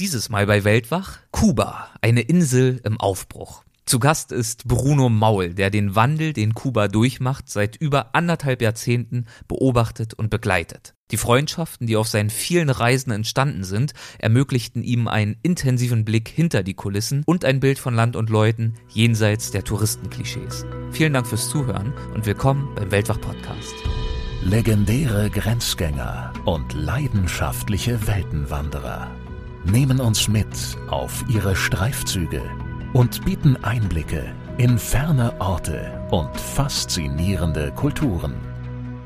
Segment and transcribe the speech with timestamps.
[0.00, 3.62] Dieses Mal bei Weltwach Kuba, eine Insel im Aufbruch.
[3.86, 9.26] Zu Gast ist Bruno Maul, der den Wandel, den Kuba durchmacht, seit über anderthalb Jahrzehnten
[9.46, 10.96] beobachtet und begleitet.
[11.12, 16.64] Die Freundschaften, die auf seinen vielen Reisen entstanden sind, ermöglichten ihm einen intensiven Blick hinter
[16.64, 20.66] die Kulissen und ein Bild von Land und Leuten jenseits der Touristenklischees.
[20.90, 23.74] Vielen Dank fürs Zuhören und willkommen beim Weltwach Podcast.
[24.42, 29.08] Legendäre Grenzgänger und leidenschaftliche Weltenwanderer
[29.64, 30.46] nehmen uns mit
[30.88, 32.42] auf ihre Streifzüge
[32.92, 38.34] und bieten Einblicke in ferne Orte und faszinierende Kulturen.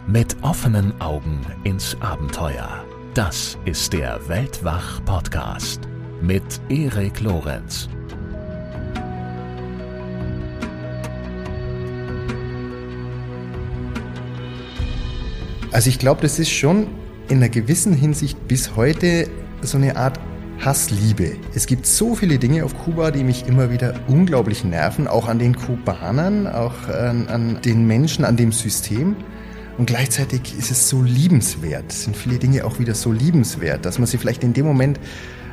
[0.06, 2.84] Mit offenen Augen ins Abenteuer.
[3.14, 5.80] Das ist der Weltwach-Podcast
[6.20, 7.88] mit Erik Lorenz.
[15.72, 16.88] Also ich glaube, das ist schon
[17.28, 19.28] in einer gewissen Hinsicht bis heute
[19.60, 20.18] so eine Art
[20.64, 21.36] Hassliebe.
[21.54, 25.38] Es gibt so viele Dinge auf Kuba, die mich immer wieder unglaublich nerven, auch an
[25.38, 29.16] den Kubanern, auch an, an den Menschen, an dem System.
[29.78, 34.06] Und gleichzeitig ist es so liebenswert, sind viele Dinge auch wieder so liebenswert, dass man
[34.06, 34.98] sie vielleicht in dem Moment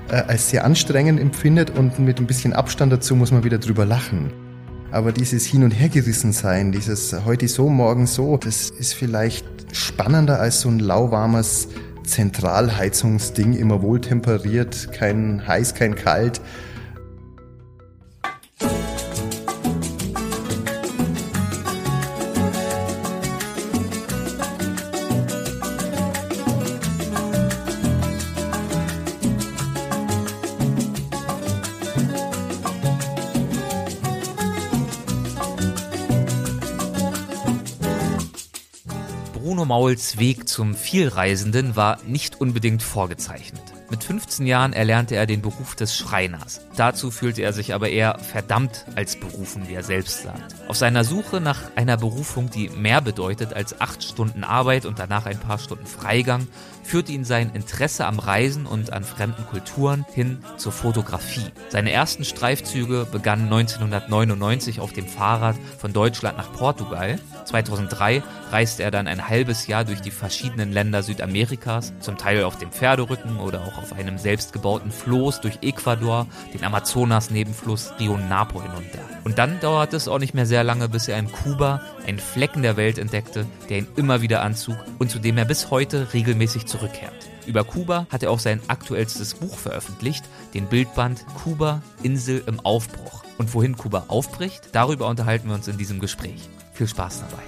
[0.10, 3.86] äh, als sehr anstrengend empfindet und mit ein bisschen Abstand dazu muss man wieder drüber
[3.86, 4.34] lachen.
[4.92, 10.40] Aber dieses Hin- und Hergerissen sein, dieses heute so, morgen so, das ist vielleicht spannender
[10.40, 11.68] als so ein lauwarmes
[12.06, 16.42] Zentralheizungsding, immer wohltemperiert, kein heiß, kein kalt.
[39.66, 43.62] Mauls Weg zum Vielreisenden war nicht unbedingt vorgezeichnet.
[43.90, 46.62] Mit 15 Jahren erlernte er den Beruf des Schreiners.
[46.76, 50.56] Dazu fühlte er sich aber eher verdammt als berufen, wie er selbst sagt.
[50.68, 55.26] Auf seiner Suche nach einer Berufung, die mehr bedeutet als acht Stunden Arbeit und danach
[55.28, 56.48] ein paar Stunden Freigang,
[56.86, 61.52] führte ihn sein Interesse am Reisen und an fremden Kulturen hin zur Fotografie.
[61.70, 67.20] Seine ersten Streifzüge begannen 1999 auf dem Fahrrad von Deutschland nach Portugal.
[67.46, 72.58] 2003 reiste er dann ein halbes Jahr durch die verschiedenen Länder Südamerikas, zum Teil auf
[72.58, 79.00] dem Pferderücken oder auch auf einem selbstgebauten Floß durch Ecuador, den Amazonas-Nebenfluss Rio Napo hinunter.
[79.24, 82.62] Und dann dauerte es auch nicht mehr sehr lange, bis er in Kuba einen Flecken
[82.62, 86.68] der Welt entdeckte, der ihn immer wieder anzog und zu dem er bis heute regelmäßig
[86.76, 87.14] zurückkehrt.
[87.46, 93.24] Über Kuba hat er auch sein aktuellstes Buch veröffentlicht, den Bildband Kuba, Insel im Aufbruch.
[93.38, 96.50] Und wohin Kuba aufbricht, darüber unterhalten wir uns in diesem Gespräch.
[96.74, 97.44] Viel Spaß dabei.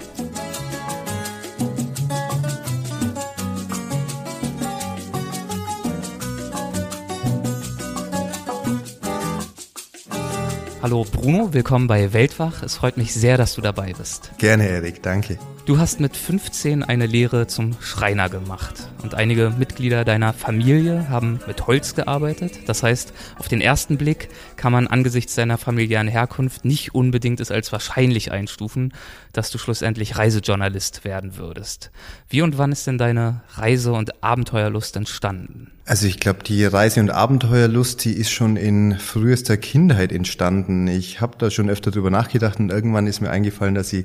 [10.80, 12.62] Hallo Bruno, willkommen bei Weltwach.
[12.62, 14.30] Es freut mich sehr, dass du dabei bist.
[14.38, 15.38] Gerne, Erik, danke.
[15.68, 21.40] Du hast mit 15 eine Lehre zum Schreiner gemacht und einige Mitglieder deiner Familie haben
[21.46, 22.60] mit Holz gearbeitet.
[22.64, 27.50] Das heißt, auf den ersten Blick kann man angesichts deiner familiären Herkunft nicht unbedingt es
[27.50, 28.94] als wahrscheinlich einstufen,
[29.34, 31.90] dass du schlussendlich Reisejournalist werden würdest.
[32.30, 35.70] Wie und wann ist denn deine Reise- und Abenteuerlust entstanden?
[35.84, 40.86] Also ich glaube, die Reise- und Abenteuerlust, die ist schon in frühester Kindheit entstanden.
[40.86, 44.04] Ich habe da schon öfter drüber nachgedacht und irgendwann ist mir eingefallen, dass ich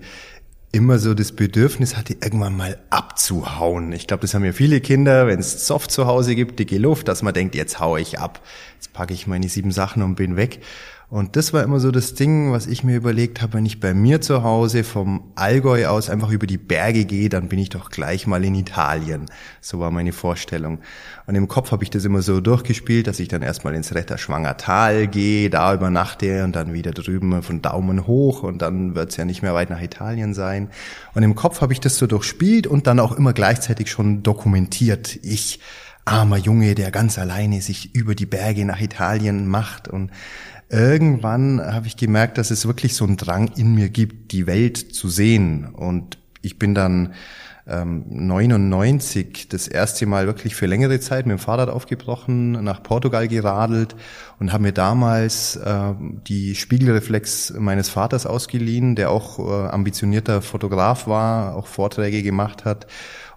[0.73, 3.93] immer so das Bedürfnis hatte, irgendwann mal abzuhauen.
[3.93, 7.07] Ich glaube, das haben ja viele Kinder, wenn es Soft zu Hause gibt, dicke Luft,
[7.07, 8.41] dass man denkt, jetzt haue ich ab,
[8.73, 10.61] jetzt packe ich meine sieben Sachen und bin weg.
[11.13, 13.93] Und das war immer so das Ding, was ich mir überlegt habe, wenn ich bei
[13.93, 17.91] mir zu Hause vom Allgäu aus einfach über die Berge gehe, dann bin ich doch
[17.91, 19.27] gleich mal in Italien.
[19.61, 20.79] So war meine Vorstellung.
[21.27, 24.57] Und im Kopf habe ich das immer so durchgespielt, dass ich dann erstmal ins Retterschwanger
[24.57, 29.25] Tal gehe, da übernachte und dann wieder drüben von Daumen hoch und dann wird's ja
[29.25, 30.71] nicht mehr weit nach Italien sein.
[31.13, 35.19] Und im Kopf habe ich das so durchspielt und dann auch immer gleichzeitig schon dokumentiert.
[35.21, 35.59] Ich
[36.05, 40.11] armer Junge, der ganz alleine sich über die Berge nach Italien macht und
[40.73, 44.77] irgendwann habe ich gemerkt, dass es wirklich so einen Drang in mir gibt, die Welt
[44.77, 45.65] zu sehen.
[45.65, 47.13] Und ich bin dann
[47.65, 53.27] ähm, 99 das erste Mal wirklich für längere Zeit mit dem Fahrrad aufgebrochen, nach Portugal
[53.27, 53.95] geradelt
[54.39, 55.93] und habe mir damals äh,
[56.27, 62.87] die Spiegelreflex meines Vaters ausgeliehen, der auch äh, ambitionierter Fotograf war, auch Vorträge gemacht hat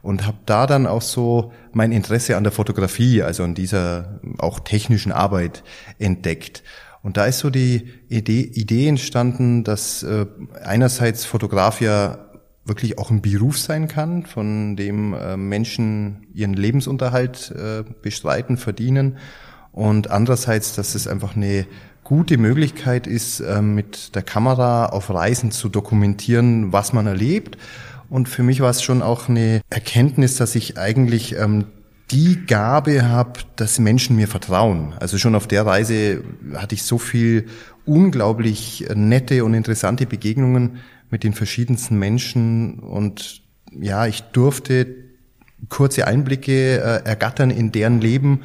[0.03, 4.61] und habe da dann auch so mein Interesse an der Fotografie, also an dieser auch
[4.61, 5.63] technischen Arbeit
[5.99, 6.63] entdeckt.
[7.07, 10.27] Und da ist so die Idee, Idee entstanden, dass äh,
[10.65, 12.19] einerseits Fotograf ja
[12.65, 19.19] wirklich auch ein Beruf sein kann, von dem äh, Menschen ihren Lebensunterhalt äh, bestreiten, verdienen
[19.71, 21.69] und andererseits, dass es einfach eine
[22.03, 27.57] gute Möglichkeit ist, äh, mit der Kamera auf Reisen zu dokumentieren, was man erlebt.
[28.11, 31.67] Und für mich war es schon auch eine Erkenntnis, dass ich eigentlich ähm,
[32.11, 34.95] die Gabe habe, dass Menschen mir vertrauen.
[35.01, 36.23] Also schon auf der Reise
[36.55, 37.47] hatte ich so viel
[37.85, 40.79] unglaublich nette und interessante Begegnungen
[41.11, 43.43] mit den verschiedensten Menschen und
[43.73, 44.87] ja, ich durfte
[45.69, 48.43] kurze Einblicke äh, ergattern in deren Leben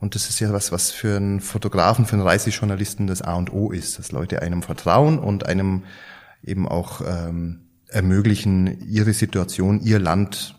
[0.00, 3.52] und das ist ja was, was für einen Fotografen, für einen Reisejournalisten das A und
[3.52, 5.84] O ist, dass Leute einem vertrauen und einem
[6.42, 10.56] eben auch ähm, ermöglichen, ihre Situation, ihr Land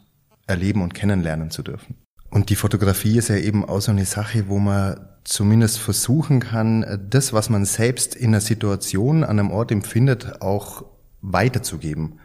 [0.48, 2.01] erleben und kennenlernen zu dürfen.
[2.32, 7.00] Und die Fotografie ist ja eben auch so eine Sache, wo man zumindest versuchen kann,
[7.10, 10.86] das, was man selbst in einer Situation an einem Ort empfindet, auch
[11.22, 12.20] weiterzugeben.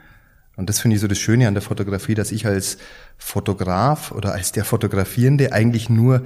[0.56, 2.79] Und das finde ich so das Schöne an der Fotografie, dass ich als
[3.19, 6.23] Fotograf oder als der Fotografierende eigentlich nur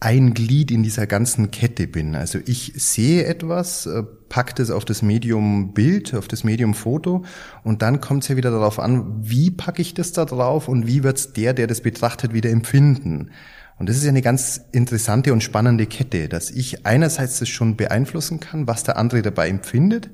[0.00, 2.14] ein Glied in dieser ganzen Kette bin.
[2.14, 7.24] Also ich sehe etwas, äh, packe es auf das Medium Bild, auf das Medium Foto
[7.62, 10.86] und dann kommt es ja wieder darauf an, wie packe ich das da drauf und
[10.86, 13.30] wie wird's der, der das betrachtet, wieder empfinden.
[13.78, 17.76] Und das ist ja eine ganz interessante und spannende Kette, dass ich einerseits das schon
[17.76, 20.10] beeinflussen kann, was der andere dabei empfindet,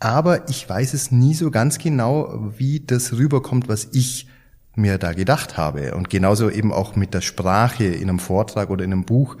[0.00, 4.28] aber ich weiß es nie so ganz genau, wie das rüberkommt, was ich
[4.78, 5.94] mir da gedacht habe.
[5.94, 9.36] Und genauso eben auch mit der Sprache in einem Vortrag oder in einem Buch,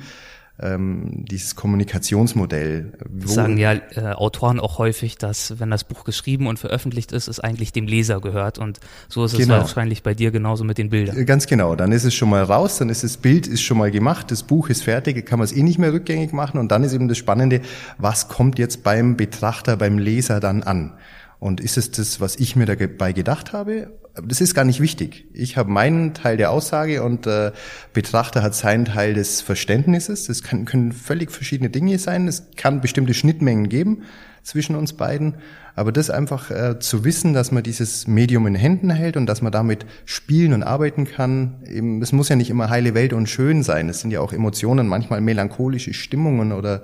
[0.60, 2.92] ähm, dieses Kommunikationsmodell.
[3.08, 7.28] Wo sagen ja äh, Autoren auch häufig, dass wenn das Buch geschrieben und veröffentlicht ist,
[7.28, 8.58] es eigentlich dem Leser gehört.
[8.58, 9.58] Und so ist es genau.
[9.58, 11.24] wahrscheinlich bei dir genauso mit den Bildern.
[11.26, 11.76] Ganz genau.
[11.76, 14.42] Dann ist es schon mal raus, dann ist das Bild ist schon mal gemacht, das
[14.42, 16.58] Buch ist fertig, kann man es eh nicht mehr rückgängig machen.
[16.58, 17.60] Und dann ist eben das Spannende,
[17.98, 20.94] was kommt jetzt beim Betrachter, beim Leser dann an?
[21.40, 23.92] Und ist es das, was ich mir dabei gedacht habe?
[24.20, 25.26] Das ist gar nicht wichtig.
[25.32, 27.52] Ich habe meinen Teil der Aussage und der äh,
[27.92, 30.26] Betrachter hat seinen Teil des Verständnisses.
[30.26, 32.26] Das kann, können völlig verschiedene Dinge sein.
[32.26, 34.02] Es kann bestimmte Schnittmengen geben
[34.42, 35.36] zwischen uns beiden.
[35.76, 39.42] Aber das einfach äh, zu wissen, dass man dieses Medium in Händen hält und dass
[39.42, 41.62] man damit spielen und arbeiten kann.
[41.64, 43.88] Eben, es muss ja nicht immer heile Welt und schön sein.
[43.88, 46.82] Es sind ja auch Emotionen, manchmal melancholische Stimmungen oder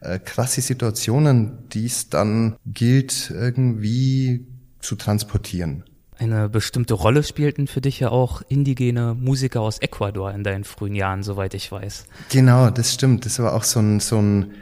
[0.00, 4.46] äh, krasse Situationen, die es dann gilt irgendwie
[4.80, 5.84] zu transportieren.
[6.18, 10.96] Eine bestimmte Rolle spielten für dich ja auch indigene Musiker aus Ecuador in deinen frühen
[10.96, 12.06] Jahren, soweit ich weiß.
[12.30, 13.24] Genau, das stimmt.
[13.24, 14.52] Das war auch so ein, so ein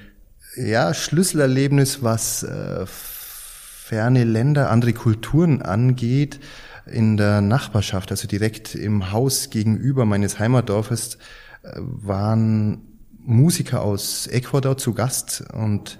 [0.57, 6.41] ja, Schlüsselerlebnis, was äh, ferne Länder, andere Kulturen angeht.
[6.85, 11.17] In der Nachbarschaft, also direkt im Haus gegenüber meines Heimatdorfes,
[11.63, 12.96] äh, waren
[13.27, 15.99] Musiker aus Ecuador zu Gast und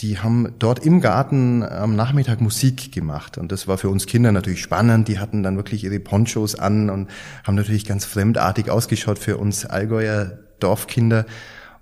[0.00, 3.36] die haben dort im Garten am Nachmittag Musik gemacht.
[3.36, 5.08] Und das war für uns Kinder natürlich spannend.
[5.08, 7.10] Die hatten dann wirklich ihre Ponchos an und
[7.44, 11.26] haben natürlich ganz fremdartig ausgeschaut für uns Allgäuer Dorfkinder.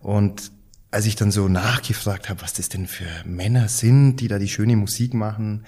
[0.00, 0.50] Und
[0.90, 4.48] als ich dann so nachgefragt habe, was das denn für Männer sind, die da die
[4.48, 5.64] schöne Musik machen,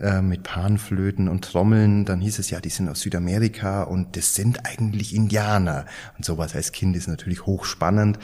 [0.00, 4.34] äh, mit Panflöten und Trommeln, dann hieß es ja, die sind aus Südamerika und das
[4.34, 5.86] sind eigentlich Indianer.
[6.16, 8.18] Und sowas als Kind ist natürlich hochspannend.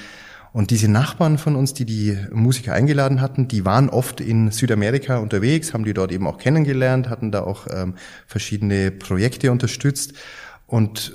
[0.53, 5.19] Und diese Nachbarn von uns, die die Musiker eingeladen hatten, die waren oft in Südamerika
[5.19, 7.95] unterwegs, haben die dort eben auch kennengelernt, hatten da auch ähm,
[8.27, 10.15] verschiedene Projekte unterstützt.
[10.67, 11.13] Und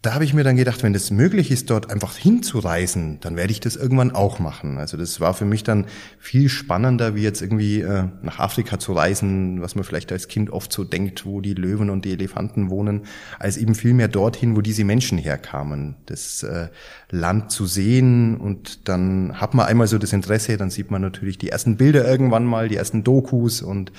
[0.00, 3.50] da habe ich mir dann gedacht, wenn das möglich ist, dort einfach hinzureisen, dann werde
[3.50, 4.78] ich das irgendwann auch machen.
[4.78, 5.86] Also das war für mich dann
[6.20, 10.50] viel spannender, wie jetzt irgendwie äh, nach Afrika zu reisen, was man vielleicht als Kind
[10.50, 13.06] oft so denkt, wo die Löwen und die Elefanten wohnen,
[13.40, 16.68] als eben viel mehr dorthin, wo diese Menschen herkamen, das äh,
[17.10, 21.38] Land zu sehen und dann hat man einmal so das Interesse, dann sieht man natürlich
[21.38, 23.90] die ersten Bilder irgendwann mal, die ersten Dokus und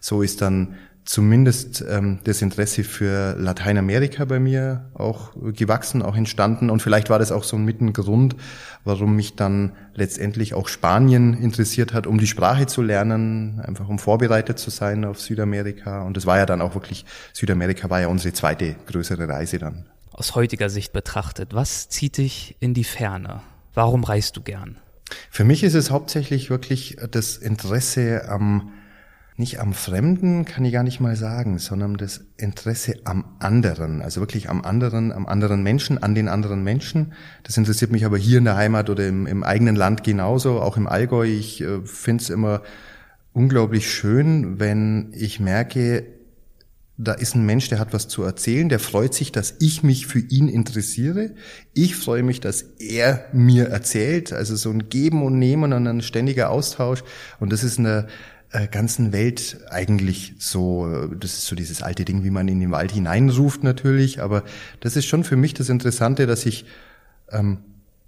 [0.00, 6.70] so ist dann zumindest ähm, das Interesse für Lateinamerika bei mir auch gewachsen, auch entstanden.
[6.70, 8.36] Und vielleicht war das auch so ein Mittengrund,
[8.84, 13.98] warum mich dann letztendlich auch Spanien interessiert hat, um die Sprache zu lernen, einfach um
[13.98, 16.02] vorbereitet zu sein auf Südamerika.
[16.02, 19.86] Und es war ja dann auch wirklich, Südamerika war ja unsere zweite größere Reise dann.
[20.10, 23.42] Aus heutiger Sicht betrachtet, was zieht dich in die Ferne?
[23.74, 24.76] Warum reist du gern?
[25.30, 28.72] Für mich ist es hauptsächlich wirklich das Interesse am
[29.36, 34.20] nicht am Fremden, kann ich gar nicht mal sagen, sondern das Interesse am anderen, also
[34.20, 37.14] wirklich am anderen, am anderen Menschen, an den anderen Menschen.
[37.42, 40.76] Das interessiert mich aber hier in der Heimat oder im, im eigenen Land genauso, auch
[40.76, 41.26] im Allgäu.
[41.26, 42.62] Ich äh, finde es immer
[43.32, 46.06] unglaublich schön, wenn ich merke,
[46.96, 50.06] da ist ein Mensch, der hat was zu erzählen, der freut sich, dass ich mich
[50.06, 51.32] für ihn interessiere.
[51.72, 54.32] Ich freue mich, dass er mir erzählt.
[54.32, 57.02] Also so ein Geben und Nehmen und ein ständiger Austausch.
[57.40, 58.06] Und das ist eine,
[58.70, 62.92] ganzen Welt eigentlich so, das ist so dieses alte Ding, wie man in den Wald
[62.92, 64.44] hineinruft natürlich, aber
[64.80, 66.64] das ist schon für mich das Interessante, dass ich
[67.30, 67.58] ähm,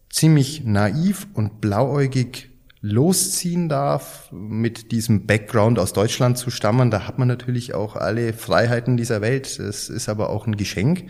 [0.08, 2.50] ziemlich naiv und blauäugig
[2.80, 8.32] losziehen darf, mit diesem Background aus Deutschland zu stammen, da hat man natürlich auch alle
[8.32, 9.58] Freiheiten dieser Welt.
[9.58, 11.04] Es ist aber auch ein Geschenk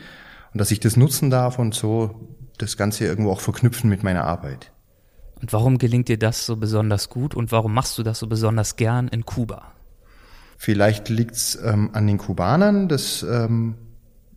[0.53, 4.25] und dass ich das nutzen darf und so das Ganze irgendwo auch verknüpfen mit meiner
[4.25, 4.73] Arbeit.
[5.41, 8.77] Und warum gelingt dir das so besonders gut und warum machst du das so besonders
[8.77, 9.73] gern in Kuba?
[10.57, 13.75] Vielleicht liegt's ähm, an den Kubanern, das ähm,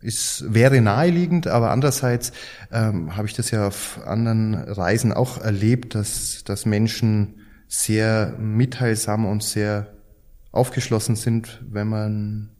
[0.02, 2.32] ist, wäre naheliegend, aber andererseits
[2.70, 9.24] ähm, habe ich das ja auf anderen Reisen auch erlebt, dass, dass Menschen sehr mitteilsam
[9.24, 9.86] und sehr
[10.52, 12.50] aufgeschlossen sind, wenn man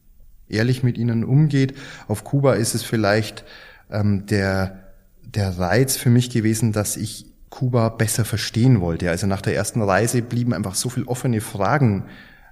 [0.49, 1.75] ehrlich mit ihnen umgeht.
[2.09, 3.45] Auf Kuba ist es vielleicht
[3.91, 4.93] ähm, der,
[5.23, 9.11] der Reiz für mich gewesen, dass ich Kuba besser verstehen wollte.
[9.11, 12.05] Also nach der ersten Reise blieben einfach so viele offene Fragen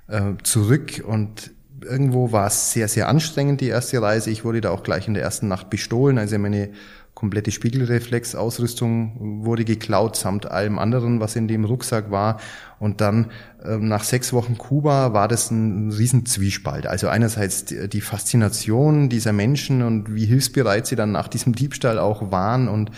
[0.08, 1.52] äh, zurück und
[1.82, 4.30] irgendwo war es sehr, sehr anstrengend, die erste Reise.
[4.30, 6.18] Ich wurde da auch gleich in der ersten Nacht bestohlen.
[6.18, 6.70] Also meine
[7.14, 12.40] komplette Spiegelreflexausrüstung wurde geklaut, samt allem anderen, was in dem Rucksack war.
[12.78, 13.32] Und dann
[13.64, 16.86] äh, nach sechs Wochen Kuba war das ein Riesenzwiespalt.
[16.86, 21.98] Also einerseits die, die Faszination dieser Menschen und wie hilfsbereit sie dann nach diesem Diebstahl
[21.98, 22.92] auch waren und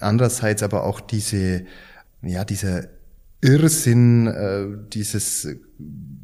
[0.00, 1.64] andererseits aber auch diese,
[2.22, 2.84] ja, dieser
[3.40, 5.48] Irrsinn äh, dieses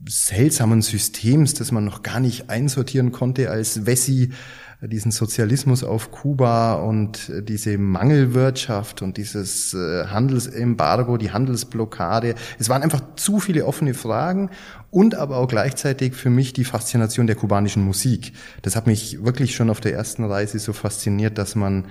[0.09, 4.31] seltsamen Systems, das man noch gar nicht einsortieren konnte als Wessi,
[4.89, 12.35] diesen Sozialismus auf Kuba und diese Mangelwirtschaft und dieses äh, Handelsembargo, die Handelsblockade.
[12.59, 14.51] Es waren einfach zu viele offene Fragen
[14.91, 18.33] und aber auch gleichzeitig für mich die Faszination der kubanischen Musik.
[18.63, 21.85] Das hat mich wirklich schon auf der ersten Reise so fasziniert, dass man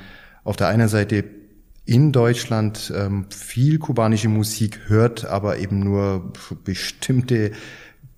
[0.43, 1.23] auf der einen Seite
[1.85, 6.31] in Deutschland ähm, viel kubanische Musik hört, aber eben nur
[6.63, 7.51] bestimmte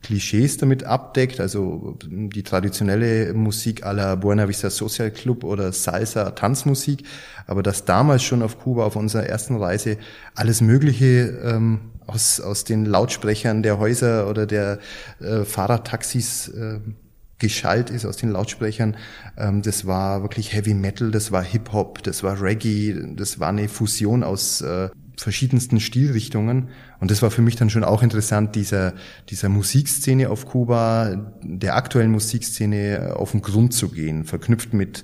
[0.03, 7.05] Klischees damit abdeckt, also die traditionelle Musik la Buena Vista Social Club oder Salsa, Tanzmusik,
[7.47, 9.97] aber dass damals schon auf Kuba auf unserer ersten Reise
[10.35, 14.79] alles Mögliche ähm, aus, aus den Lautsprechern der Häuser oder der
[15.21, 16.79] äh, Fahrradtaxis äh,
[17.43, 18.95] geschallt ist aus den Lautsprechern.
[19.37, 23.49] Ähm, das war wirklich Heavy Metal, das war Hip Hop, das war Reggae, das war
[23.49, 26.69] eine Fusion aus äh, verschiedensten Stilrichtungen.
[27.01, 28.93] Und das war für mich dann schon auch interessant, dieser,
[29.29, 35.03] dieser Musikszene auf Kuba, der aktuellen Musikszene auf den Grund zu gehen, verknüpft mit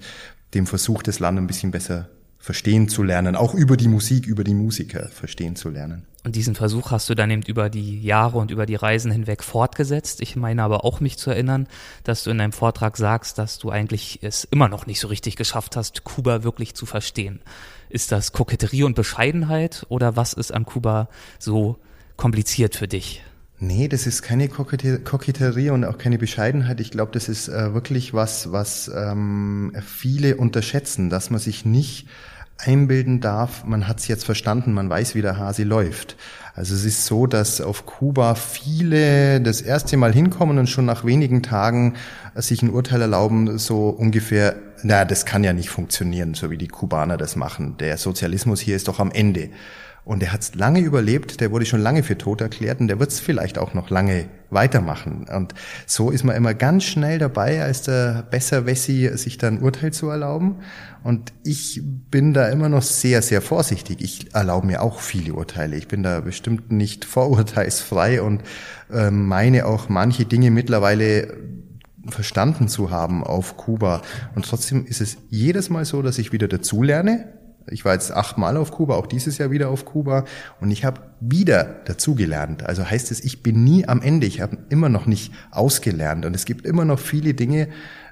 [0.53, 4.43] dem Versuch, das Land ein bisschen besser verstehen zu lernen, auch über die Musik, über
[4.43, 6.05] die Musiker verstehen zu lernen.
[6.23, 9.43] Und diesen Versuch hast du dann eben über die Jahre und über die Reisen hinweg
[9.43, 10.21] fortgesetzt.
[10.21, 11.67] Ich meine aber auch mich zu erinnern,
[12.03, 15.35] dass du in deinem Vortrag sagst, dass du eigentlich es immer noch nicht so richtig
[15.35, 17.41] geschafft hast, Kuba wirklich zu verstehen.
[17.89, 21.77] Ist das Koketterie und Bescheidenheit oder was ist an Kuba so
[22.17, 23.23] kompliziert für dich?
[23.61, 26.79] Nee, das ist keine Koketterie und auch keine Bescheidenheit.
[26.79, 32.07] Ich glaube, das ist äh, wirklich was, was ähm, viele unterschätzen, dass man sich nicht
[32.57, 36.17] einbilden darf, man hat es jetzt verstanden, man weiß, wie der Hase läuft.
[36.55, 41.05] Also es ist so, dass auf Kuba viele das erste Mal hinkommen und schon nach
[41.05, 41.95] wenigen Tagen
[42.35, 46.67] sich ein Urteil erlauben, so ungefähr, na, das kann ja nicht funktionieren, so wie die
[46.67, 47.77] Kubaner das machen.
[47.77, 49.49] Der Sozialismus hier ist doch am Ende.
[50.09, 52.99] Und er hat es lange überlebt, der wurde schon lange für tot erklärt und der
[52.99, 55.27] wird es vielleicht auch noch lange weitermachen.
[55.31, 55.53] Und
[55.85, 60.09] so ist man immer ganz schnell dabei, als der Besserwessi sich da ein Urteil zu
[60.09, 60.61] erlauben.
[61.03, 64.01] Und ich bin da immer noch sehr, sehr vorsichtig.
[64.01, 65.75] Ich erlaube mir auch viele Urteile.
[65.75, 68.41] Ich bin da bestimmt nicht vorurteilsfrei und
[68.91, 71.37] äh, meine auch manche Dinge mittlerweile
[72.07, 74.01] verstanden zu haben auf Kuba.
[74.33, 77.38] Und trotzdem ist es jedes Mal so, dass ich wieder dazulerne
[77.71, 80.25] ich war jetzt achtmal auf Kuba, auch dieses Jahr wieder auf Kuba
[80.59, 82.65] und ich habe wieder dazugelernt.
[82.65, 86.35] Also heißt es, ich bin nie am Ende, ich habe immer noch nicht ausgelernt und
[86.35, 87.69] es gibt immer noch viele Dinge,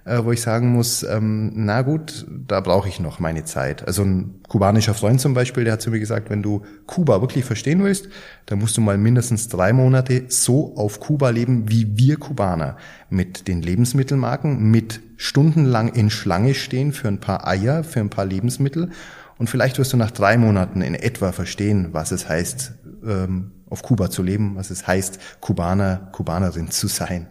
[0.07, 3.85] äh, wo ich sagen muss, ähm, na gut, da brauche ich noch meine Zeit.
[3.85, 7.45] Also ein kubanischer Freund zum Beispiel, der hat zu mir gesagt, wenn du Kuba wirklich
[7.45, 8.07] verstehen willst,
[8.45, 12.77] dann musst du mal mindestens drei Monate so auf Kuba leben wie wir Kubaner.
[13.09, 18.25] Mit den Lebensmittelmarken, mit stundenlang in Schlange stehen für ein paar Eier, für ein paar
[18.25, 18.91] Lebensmittel
[19.37, 22.73] und vielleicht wirst du nach drei Monaten in etwa verstehen, was es heißt,
[23.05, 27.27] ähm, auf Kuba zu leben, was es heißt, Kubaner, Kubanerin zu sein.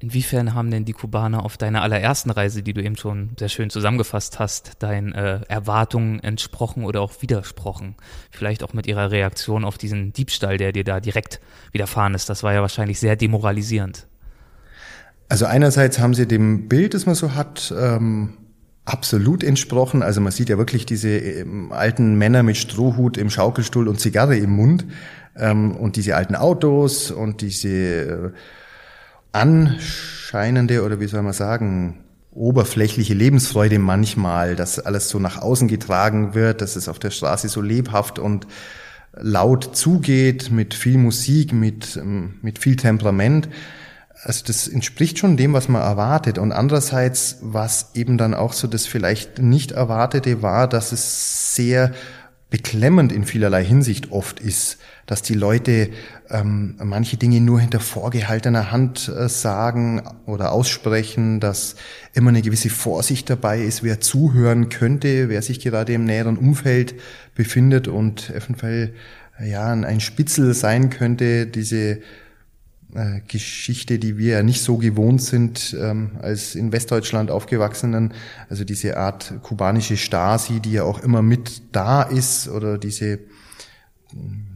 [0.00, 3.70] Inwiefern haben denn die Kubaner auf deiner allerersten Reise, die du eben schon sehr schön
[3.70, 7.94] zusammengefasst hast, deinen äh, Erwartungen entsprochen oder auch widersprochen?
[8.30, 11.40] Vielleicht auch mit ihrer Reaktion auf diesen Diebstahl, der dir da direkt
[11.72, 12.28] widerfahren ist.
[12.28, 14.06] Das war ja wahrscheinlich sehr demoralisierend.
[15.30, 18.34] Also einerseits haben sie dem Bild, das man so hat, ähm,
[18.84, 20.02] absolut entsprochen.
[20.02, 24.36] Also man sieht ja wirklich diese ähm, alten Männer mit Strohhut im Schaukelstuhl und Zigarre
[24.36, 24.84] im Mund
[25.36, 28.30] ähm, und diese alten Autos und diese äh,
[29.32, 36.34] anscheinende oder wie soll man sagen oberflächliche Lebensfreude manchmal, dass alles so nach außen getragen
[36.34, 38.46] wird, dass es auf der Straße so lebhaft und
[39.12, 43.48] laut zugeht, mit viel Musik, mit, ähm, mit viel Temperament.
[44.24, 46.38] Also das entspricht schon dem, was man erwartet.
[46.38, 51.92] Und andererseits, was eben dann auch so das vielleicht nicht erwartete war, dass es sehr
[52.48, 55.90] beklemmend in vielerlei Hinsicht oft ist, dass die Leute
[56.30, 61.74] ähm, manche Dinge nur hinter vorgehaltener Hand äh, sagen oder aussprechen, dass
[62.12, 66.94] immer eine gewisse Vorsicht dabei ist, wer zuhören könnte, wer sich gerade im näheren Umfeld
[67.34, 68.94] befindet und eventuell
[69.44, 71.98] ja ein Spitzel sein könnte, diese
[72.94, 78.14] äh, Geschichte, die wir ja nicht so gewohnt sind ähm, als in Westdeutschland aufgewachsenen,
[78.48, 83.18] also diese Art kubanische Stasi, die ja auch immer mit da ist oder diese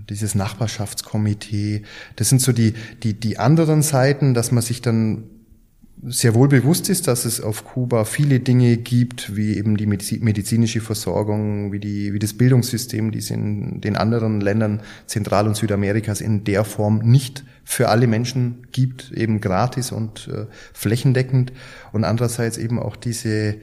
[0.09, 1.83] dieses Nachbarschaftskomitee.
[2.17, 5.25] Das sind so die, die, die anderen Seiten, dass man sich dann
[6.07, 10.81] sehr wohl bewusst ist, dass es auf Kuba viele Dinge gibt, wie eben die medizinische
[10.81, 16.21] Versorgung, wie, die, wie das Bildungssystem, die es in den anderen Ländern Zentral- und Südamerikas
[16.21, 21.53] in der Form nicht für alle Menschen gibt, eben gratis und äh, flächendeckend.
[21.93, 23.57] Und andererseits eben auch diese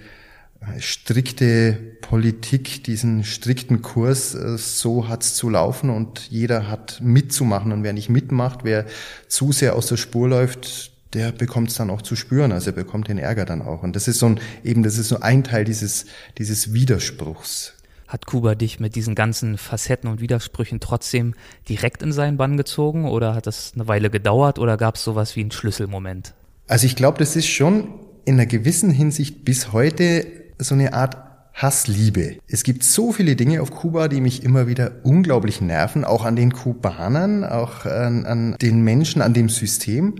[0.79, 7.71] strikte Politik, diesen strikten Kurs, äh, so hat's zu laufen und jeder hat mitzumachen.
[7.71, 8.85] Und wer nicht mitmacht, wer
[9.27, 12.75] zu sehr aus der Spur läuft, der bekommt es dann auch zu spüren, also er
[12.75, 13.83] bekommt den Ärger dann auch.
[13.83, 16.05] Und das ist so ein, eben, das ist so ein Teil dieses,
[16.37, 17.73] dieses Widerspruchs.
[18.07, 21.33] Hat Kuba dich mit diesen ganzen Facetten und Widersprüchen trotzdem
[21.67, 25.35] direkt in seinen Bann gezogen oder hat das eine Weile gedauert oder gab es sowas
[25.35, 26.33] wie einen Schlüsselmoment?
[26.67, 27.87] Also ich glaube, das ist schon
[28.25, 30.27] in einer gewissen Hinsicht bis heute
[30.59, 31.17] so eine Art
[31.53, 32.37] Hassliebe.
[32.47, 36.35] Es gibt so viele Dinge auf Kuba, die mich immer wieder unglaublich nerven, auch an
[36.35, 40.15] den Kubanern, auch an, an den Menschen, an dem System.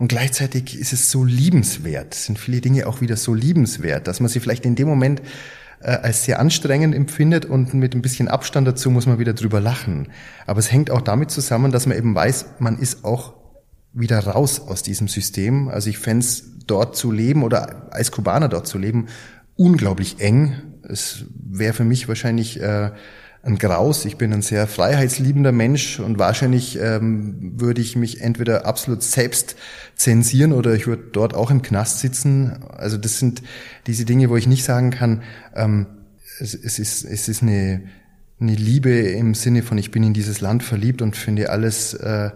[0.00, 4.30] Und gleichzeitig ist es so liebenswert, sind viele Dinge auch wieder so liebenswert, dass man
[4.30, 5.20] sie vielleicht in dem Moment
[5.82, 9.60] äh, als sehr anstrengend empfindet und mit ein bisschen Abstand dazu muss man wieder drüber
[9.60, 10.08] lachen.
[10.46, 13.34] Aber es hängt auch damit zusammen, dass man eben weiß, man ist auch
[13.92, 15.68] wieder raus aus diesem System.
[15.68, 16.24] Also ich fände
[16.66, 19.08] dort zu leben oder als Kubaner dort zu leben
[19.54, 20.62] unglaublich eng.
[20.82, 22.90] Es wäre für mich wahrscheinlich äh,
[23.42, 24.04] ein Graus.
[24.04, 29.56] Ich bin ein sehr freiheitsliebender Mensch und wahrscheinlich ähm, würde ich mich entweder absolut selbst
[29.96, 32.62] zensieren oder ich würde dort auch im Knast sitzen.
[32.68, 33.42] Also das sind
[33.86, 35.22] diese Dinge, wo ich nicht sagen kann,
[35.54, 35.86] ähm,
[36.38, 37.82] es, es, ist, es ist eine,
[38.40, 42.30] eine Liebe im Sinne von, ich bin in dieses Land verliebt und finde alles äh,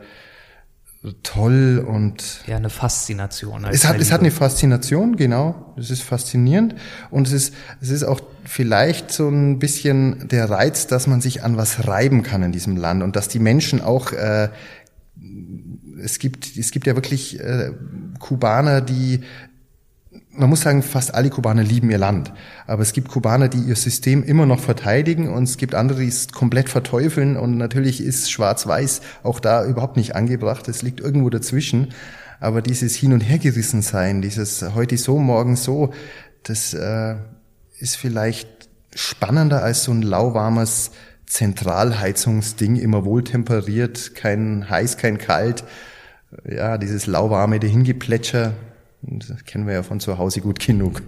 [1.12, 3.64] toll und ja eine Faszination.
[3.66, 5.74] es hat es hat eine Faszination genau.
[5.76, 6.74] Es ist faszinierend
[7.10, 11.42] und es ist es ist auch vielleicht so ein bisschen der Reiz, dass man sich
[11.42, 14.48] an was reiben kann in diesem Land und dass die Menschen auch äh,
[16.02, 17.72] es gibt es gibt ja wirklich äh,
[18.18, 19.20] Kubaner, die
[20.36, 22.32] man muss sagen, fast alle Kubaner lieben ihr Land.
[22.66, 26.08] Aber es gibt Kubaner, die ihr System immer noch verteidigen und es gibt andere, die
[26.08, 27.36] es komplett verteufeln.
[27.36, 30.68] Und natürlich ist Schwarz-Weiß auch da überhaupt nicht angebracht.
[30.68, 31.92] Es liegt irgendwo dazwischen.
[32.40, 35.92] Aber dieses Hin- und Hergerissen sein, dieses heute so, morgen so,
[36.42, 37.14] das äh,
[37.78, 38.48] ist vielleicht
[38.94, 40.90] spannender als so ein lauwarmes
[41.26, 45.64] Zentralheizungsding, immer wohltemperiert, kein heiß, kein kalt.
[46.48, 48.52] Ja, dieses lauwarme Dahingeplätscher,
[49.06, 51.02] das kennen wir ja von zu Hause gut genug.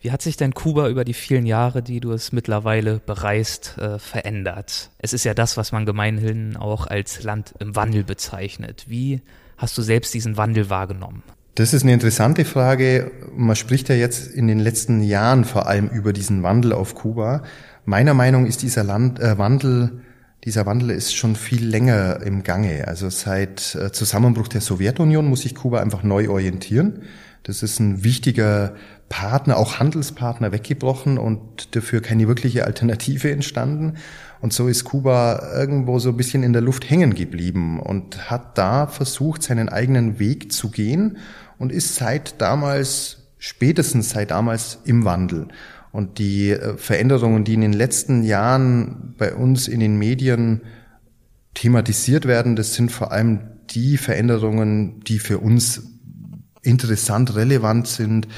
[0.00, 3.98] Wie hat sich denn Kuba über die vielen Jahre, die du es mittlerweile bereist, äh,
[3.98, 4.90] verändert?
[4.98, 8.84] Es ist ja das, was man gemeinhin auch als Land im Wandel bezeichnet.
[8.88, 9.20] Wie
[9.56, 11.24] hast du selbst diesen Wandel wahrgenommen?
[11.56, 13.10] Das ist eine interessante Frage.
[13.34, 17.42] Man spricht ja jetzt in den letzten Jahren vor allem über diesen Wandel auf Kuba.
[17.84, 20.00] Meiner Meinung ist dieser Land, äh, Wandel
[20.44, 22.86] dieser Wandel ist schon viel länger im Gange.
[22.86, 27.02] Also seit äh, Zusammenbruch der Sowjetunion muss sich Kuba einfach neu orientieren.
[27.42, 28.74] Das ist ein wichtiger
[29.08, 33.94] Partner, auch Handelspartner weggebrochen und dafür keine wirkliche Alternative entstanden.
[34.40, 38.58] Und so ist Kuba irgendwo so ein bisschen in der Luft hängen geblieben und hat
[38.58, 41.16] da versucht, seinen eigenen Weg zu gehen
[41.58, 45.48] und ist seit damals, spätestens seit damals im Wandel.
[45.90, 50.62] Und die äh, Veränderungen, die in den letzten Jahren bei uns in den Medien
[51.54, 55.82] thematisiert werden, das sind vor allem die Veränderungen, die für uns
[56.68, 58.28] interessant, relevant sind.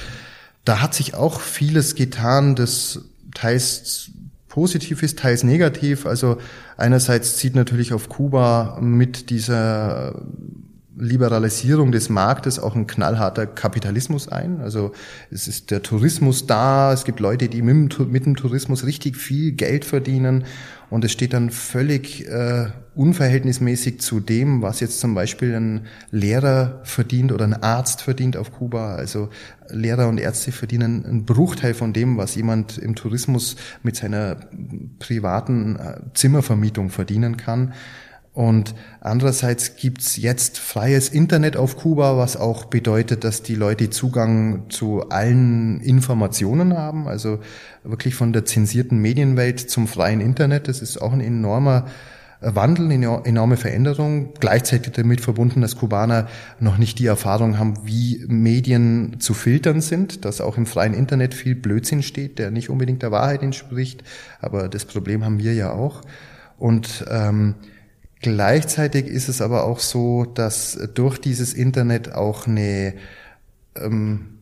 [0.64, 3.00] Da hat sich auch vieles getan, das
[3.34, 4.10] teils
[4.48, 6.06] positiv ist, teils negativ.
[6.06, 6.38] Also
[6.76, 10.22] einerseits zieht natürlich auf Kuba mit dieser
[11.00, 14.60] Liberalisierung des Marktes auch ein knallharter Kapitalismus ein.
[14.60, 14.92] Also
[15.30, 19.84] es ist der Tourismus da, es gibt Leute, die mit dem, Tourismus richtig viel Geld
[19.84, 20.44] verdienen
[20.90, 22.66] und es steht dann völlig äh,
[23.00, 28.52] unverhältnismäßig zu dem, was jetzt zum Beispiel ein Lehrer verdient oder ein Arzt verdient auf
[28.52, 28.94] Kuba.
[28.94, 29.30] Also
[29.70, 34.36] Lehrer und Ärzte verdienen einen Bruchteil von dem, was jemand im Tourismus mit seiner
[34.98, 37.72] privaten äh, Zimmervermietung verdienen kann.
[38.34, 44.68] Und andererseits gibt's jetzt freies Internet auf Kuba, was auch bedeutet, dass die Leute Zugang
[44.68, 47.40] zu allen Informationen haben, also
[47.82, 50.68] wirklich von der zensierten Medienwelt zum freien Internet.
[50.68, 51.86] Das ist auch ein enormer
[52.40, 54.34] Wandel, eine enorme Veränderung.
[54.40, 60.24] Gleichzeitig damit verbunden, dass Kubaner noch nicht die Erfahrung haben, wie Medien zu filtern sind,
[60.24, 64.02] dass auch im freien Internet viel Blödsinn steht, der nicht unbedingt der Wahrheit entspricht.
[64.40, 66.02] Aber das Problem haben wir ja auch.
[66.58, 67.54] Und ähm,
[68.22, 72.94] Gleichzeitig ist es aber auch so, dass durch dieses Internet auch eine,
[73.76, 74.40] ähm,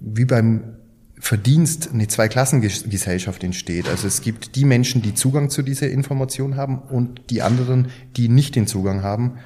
[0.00, 0.76] wie beim
[1.20, 3.88] Verdienst, eine Zweiklassengesellschaft entsteht.
[3.88, 8.28] Also es gibt die Menschen, die Zugang zu dieser Information haben und die anderen, die
[8.28, 9.38] nicht den Zugang haben.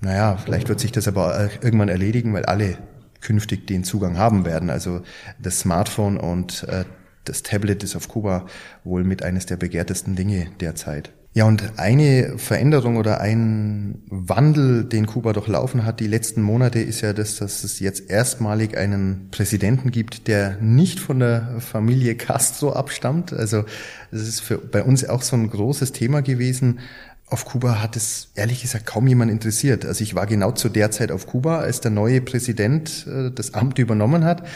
[0.00, 2.78] Naja, vielleicht wird sich das aber irgendwann erledigen, weil alle
[3.20, 4.70] künftig den Zugang haben werden.
[4.70, 5.02] Also
[5.38, 6.84] das Smartphone und äh,
[7.24, 8.46] das Tablet ist auf Kuba
[8.82, 11.12] wohl mit eines der begehrtesten Dinge derzeit.
[11.36, 17.00] Ja, und eine Veränderung oder ein Wandel, den Kuba durchlaufen hat die letzten Monate, ist
[17.00, 22.72] ja das, dass es jetzt erstmalig einen Präsidenten gibt, der nicht von der Familie Castro
[22.72, 23.32] abstammt.
[23.32, 23.64] Also
[24.12, 26.78] es ist für, bei uns auch so ein großes Thema gewesen.
[27.26, 29.84] Auf Kuba hat es ehrlich gesagt kaum jemand interessiert.
[29.84, 33.54] Also ich war genau zu der Zeit auf Kuba, als der neue Präsident äh, das
[33.54, 34.46] Amt übernommen hat.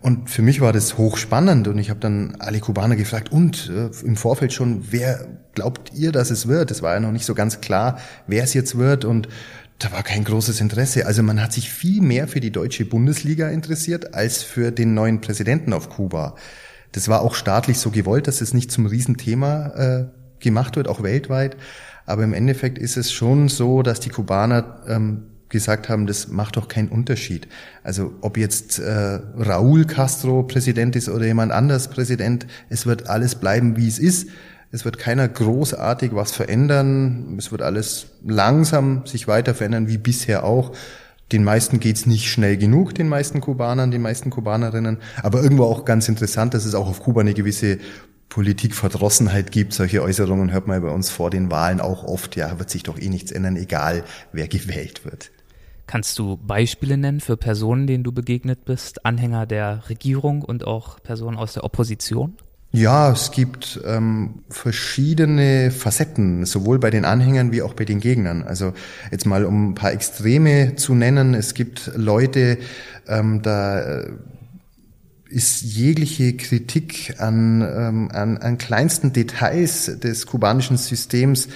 [0.00, 3.90] Und für mich war das hochspannend und ich habe dann alle Kubaner gefragt, und äh,
[4.04, 6.70] im Vorfeld schon, wer glaubt ihr, dass es wird?
[6.70, 9.28] Es war ja noch nicht so ganz klar, wer es jetzt wird und
[9.78, 11.06] da war kein großes Interesse.
[11.06, 15.20] Also man hat sich viel mehr für die deutsche Bundesliga interessiert als für den neuen
[15.20, 16.34] Präsidenten auf Kuba.
[16.92, 20.04] Das war auch staatlich so gewollt, dass es nicht zum Riesenthema äh,
[20.38, 21.56] gemacht wird, auch weltweit.
[22.06, 26.56] Aber im Endeffekt ist es schon so, dass die Kubaner ähm, gesagt haben, das macht
[26.56, 27.48] doch keinen Unterschied.
[27.82, 33.36] Also ob jetzt äh, Raúl Castro Präsident ist oder jemand anders Präsident, es wird alles
[33.36, 34.28] bleiben, wie es ist.
[34.72, 37.36] Es wird keiner großartig was verändern.
[37.38, 40.72] Es wird alles langsam sich weiter verändern, wie bisher auch.
[41.32, 44.98] Den meisten geht's nicht schnell genug, den meisten Kubanern, den meisten Kubanerinnen.
[45.22, 47.78] Aber irgendwo auch ganz interessant, dass es auch auf Kuba eine gewisse
[48.28, 49.72] Politikverdrossenheit gibt.
[49.72, 52.36] Solche Äußerungen hört man bei uns vor den Wahlen auch oft.
[52.36, 55.30] Ja, wird sich doch eh nichts ändern, egal wer gewählt wird.
[55.86, 61.00] Kannst du Beispiele nennen für Personen, denen du begegnet bist, Anhänger der Regierung und auch
[61.02, 62.34] Personen aus der Opposition?
[62.72, 68.42] Ja, es gibt ähm, verschiedene Facetten, sowohl bei den Anhängern wie auch bei den Gegnern.
[68.42, 68.74] Also
[69.10, 71.34] jetzt mal um ein paar Extreme zu nennen.
[71.34, 72.58] Es gibt Leute,
[73.06, 74.10] ähm, da äh,
[75.28, 81.48] ist jegliche Kritik an, ähm, an, an kleinsten Details des kubanischen Systems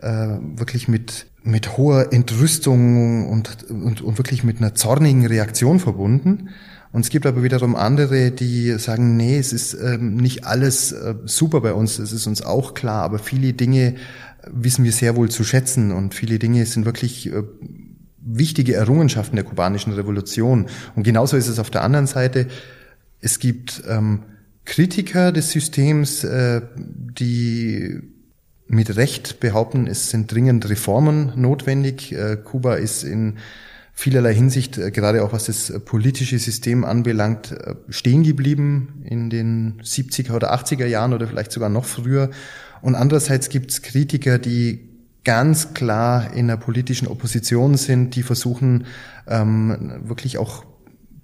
[0.00, 6.50] äh, wirklich mit mit hoher Entrüstung und, und, und wirklich mit einer zornigen Reaktion verbunden.
[6.92, 11.14] Und es gibt aber wiederum andere, die sagen, nee, es ist ähm, nicht alles äh,
[11.24, 13.94] super bei uns, es ist uns auch klar, aber viele Dinge
[14.46, 17.42] wissen wir sehr wohl zu schätzen und viele Dinge sind wirklich äh,
[18.18, 20.66] wichtige Errungenschaften der kubanischen Revolution.
[20.94, 22.46] Und genauso ist es auf der anderen Seite.
[23.20, 24.24] Es gibt ähm,
[24.64, 28.00] Kritiker des Systems, äh, die
[28.72, 32.12] mit Recht behaupten, es sind dringend Reformen notwendig.
[32.12, 33.36] Äh, Kuba ist in
[33.92, 39.78] vielerlei Hinsicht, äh, gerade auch was das politische System anbelangt, äh, stehen geblieben in den
[39.82, 42.30] 70er oder 80er Jahren oder vielleicht sogar noch früher.
[42.80, 44.88] Und andererseits gibt es Kritiker, die
[45.22, 48.86] ganz klar in der politischen Opposition sind, die versuchen
[49.28, 50.64] ähm, wirklich auch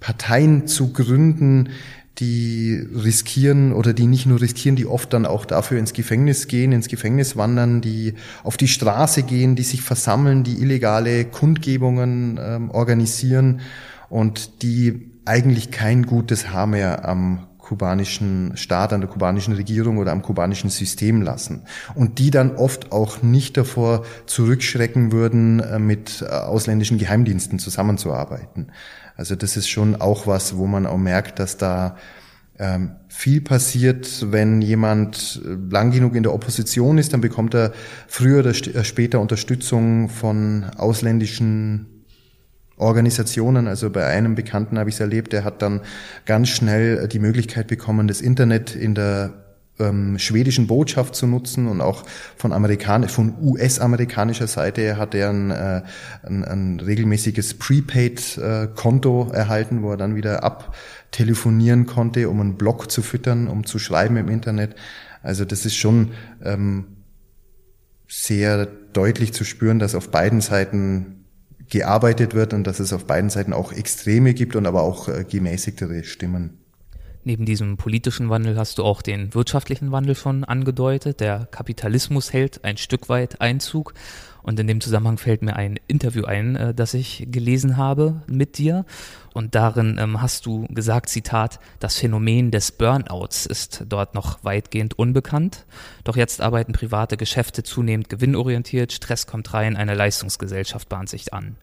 [0.01, 1.71] Parteien zu gründen,
[2.19, 6.73] die riskieren oder die nicht nur riskieren, die oft dann auch dafür ins Gefängnis gehen,
[6.73, 12.71] ins Gefängnis wandern, die auf die Straße gehen, die sich versammeln, die illegale Kundgebungen ähm,
[12.71, 13.61] organisieren
[14.09, 20.13] und die eigentlich kein gutes Haar mehr am kubanischen Staat, an der kubanischen Regierung oder
[20.13, 21.65] am kubanischen System lassen.
[21.95, 28.73] Und die dann oft auch nicht davor zurückschrecken würden, äh, mit äh, ausländischen Geheimdiensten zusammenzuarbeiten.
[29.17, 31.97] Also das ist schon auch was, wo man auch merkt, dass da
[32.59, 37.73] ähm, viel passiert, wenn jemand äh, lang genug in der Opposition ist, dann bekommt er
[38.07, 41.98] früher oder später Unterstützung von ausländischen
[42.79, 43.67] Organisationen.
[43.67, 45.83] Also bei einem Bekannten habe ich es erlebt, der hat dann
[46.25, 49.33] ganz schnell äh, die Möglichkeit bekommen, das Internet in der
[49.79, 52.05] ähm, schwedischen Botschaft zu nutzen und auch
[52.37, 55.83] von Amerikan von US-amerikanischer Seite hat er ein, äh,
[56.25, 63.03] ein, ein regelmäßiges Prepaid-Konto erhalten, wo er dann wieder abtelefonieren konnte, um einen Blog zu
[63.03, 64.75] füttern, um zu schreiben im Internet.
[65.23, 66.13] Also das ist schon
[66.45, 66.97] ähm,
[68.09, 71.18] sehr deutlich zu spüren, dass auf beiden Seiten
[71.69, 75.25] gearbeitet wird und dass es auf beiden Seiten auch Extreme gibt und aber auch äh,
[75.29, 76.59] gemäßigtere Stimmen.
[77.25, 81.21] Neben diesem politischen Wandel hast du auch den wirtschaftlichen Wandel schon angedeutet.
[81.21, 83.93] Der Kapitalismus hält ein Stück weit Einzug.
[84.43, 88.57] Und in dem Zusammenhang fällt mir ein Interview ein, äh, das ich gelesen habe mit
[88.57, 88.87] dir.
[89.39, 94.99] Und darin ähm, hast du gesagt, Zitat, das Phänomen des Burnouts ist dort noch weitgehend
[94.99, 95.65] unbekannt.
[96.03, 101.55] Doch jetzt arbeiten private Geschäfte zunehmend gewinnorientiert, Stress kommt rein, eine Leistungsgesellschaft bahnt sich an.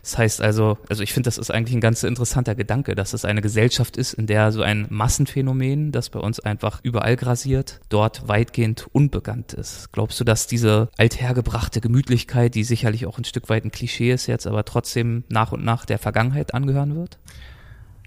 [0.00, 3.24] Das heißt also, also ich finde, das ist eigentlich ein ganz interessanter Gedanke, dass es
[3.24, 8.28] eine Gesellschaft ist, in der so ein Massenphänomen, das bei uns einfach überall grasiert, dort
[8.28, 9.90] weitgehend unbekannt ist.
[9.90, 14.28] Glaubst du, dass diese althergebrachte Gemütlichkeit, die sicherlich auch ein Stück weit ein Klischee ist
[14.28, 17.18] jetzt, aber trotzdem nach und nach der Vergangenheit angehören wird?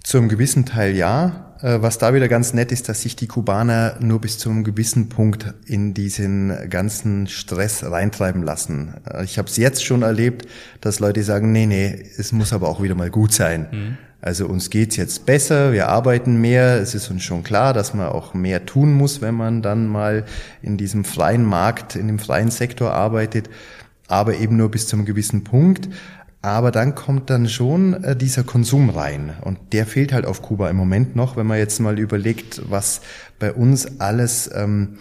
[0.08, 1.54] Zum gewissen Teil ja.
[1.62, 4.63] Äh, was da wieder ganz nett ist, dass sich die Kubaner nur bis zu einem
[4.63, 8.93] gewissen Punkt in diesen ganzen Stress reintreiben lassen.
[9.06, 10.48] Äh, ich habe es jetzt schon erlebt,
[10.80, 13.67] dass Leute sagen, nee, nee, es muss aber auch wieder mal gut sein.
[13.70, 13.98] Mhm.
[14.22, 18.08] Also uns geht's jetzt besser, wir arbeiten mehr, es ist uns schon klar, dass man
[18.08, 20.24] auch mehr tun muss, wenn man dann mal
[20.62, 23.50] in diesem freien Markt, in dem freien Sektor arbeitet,
[24.08, 25.89] aber eben nur bis zu einem gewissen Punkt.
[26.48, 29.34] Aber dann kommt dann schon äh, dieser Konsum rein.
[29.42, 33.02] Und der fehlt halt auf Kuba im Moment noch, wenn man jetzt mal überlegt, was
[33.38, 34.96] bei uns alles ähm,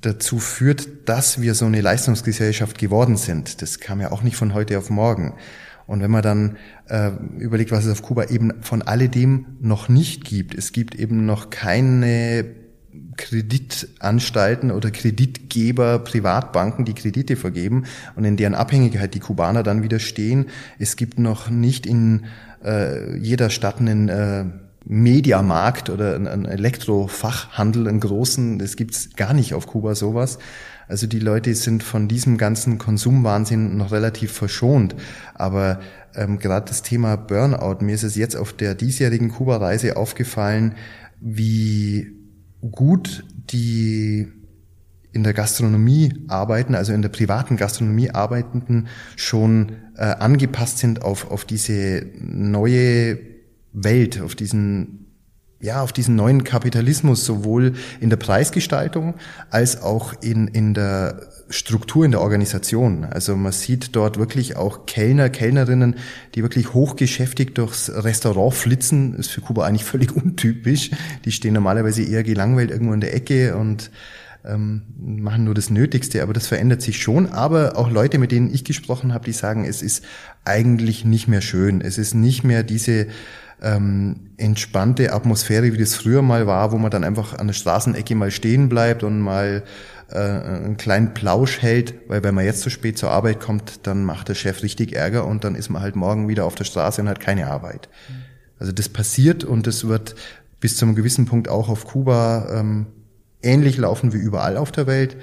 [0.00, 3.60] dazu führt, dass wir so eine Leistungsgesellschaft geworden sind.
[3.60, 5.34] Das kam ja auch nicht von heute auf morgen.
[5.86, 6.56] Und wenn man dann
[6.88, 11.26] äh, überlegt, was es auf Kuba eben von alledem noch nicht gibt, es gibt eben
[11.26, 12.46] noch keine
[13.16, 19.98] Kreditanstalten oder Kreditgeber, Privatbanken, die Kredite vergeben und in deren Abhängigkeit die Kubaner dann wieder
[19.98, 20.46] stehen.
[20.78, 22.26] Es gibt noch nicht in
[22.64, 24.44] äh, jeder Stadt einen äh,
[24.84, 28.58] Mediamarkt oder einen Elektrofachhandel, einen großen.
[28.58, 30.38] Das gibt's gar nicht auf Kuba sowas.
[30.88, 34.94] Also die Leute sind von diesem ganzen Konsumwahnsinn noch relativ verschont.
[35.34, 35.80] Aber
[36.14, 40.76] ähm, gerade das Thema Burnout, mir ist es jetzt auf der diesjährigen Kuba-Reise aufgefallen,
[41.20, 42.15] wie
[42.60, 44.28] gut die
[45.12, 51.30] in der Gastronomie arbeiten, also in der privaten Gastronomie arbeitenden, schon äh, angepasst sind auf,
[51.30, 53.18] auf diese neue
[53.72, 55.06] Welt, auf diesen
[55.58, 59.14] ja, auf diesen neuen Kapitalismus sowohl in der Preisgestaltung
[59.50, 63.04] als auch in, in der Struktur in der Organisation.
[63.04, 65.96] Also man sieht dort wirklich auch Kellner, Kellnerinnen,
[66.34, 69.14] die wirklich hochgeschäftigt durchs Restaurant flitzen.
[69.14, 70.90] ist für Kuba eigentlich völlig untypisch.
[71.24, 73.90] Die stehen normalerweise eher gelangweilt irgendwo in der Ecke und
[74.44, 77.28] ähm, machen nur das Nötigste, aber das verändert sich schon.
[77.28, 80.04] Aber auch Leute, mit denen ich gesprochen habe, die sagen, es ist
[80.44, 81.80] eigentlich nicht mehr schön.
[81.80, 83.08] Es ist nicht mehr diese
[83.62, 88.14] ähm, entspannte Atmosphäre, wie das früher mal war, wo man dann einfach an der Straßenecke
[88.14, 89.64] mal stehen bleibt und mal
[90.10, 94.04] äh, einen kleinen Plausch hält, weil wenn man jetzt zu spät zur Arbeit kommt, dann
[94.04, 97.00] macht der Chef richtig Ärger und dann ist man halt morgen wieder auf der Straße
[97.00, 97.88] und hat keine Arbeit.
[98.58, 100.14] Also das passiert und das wird
[100.60, 102.86] bis zu einem gewissen Punkt auch auf Kuba ähm,
[103.42, 105.16] ähnlich laufen wie überall auf der Welt.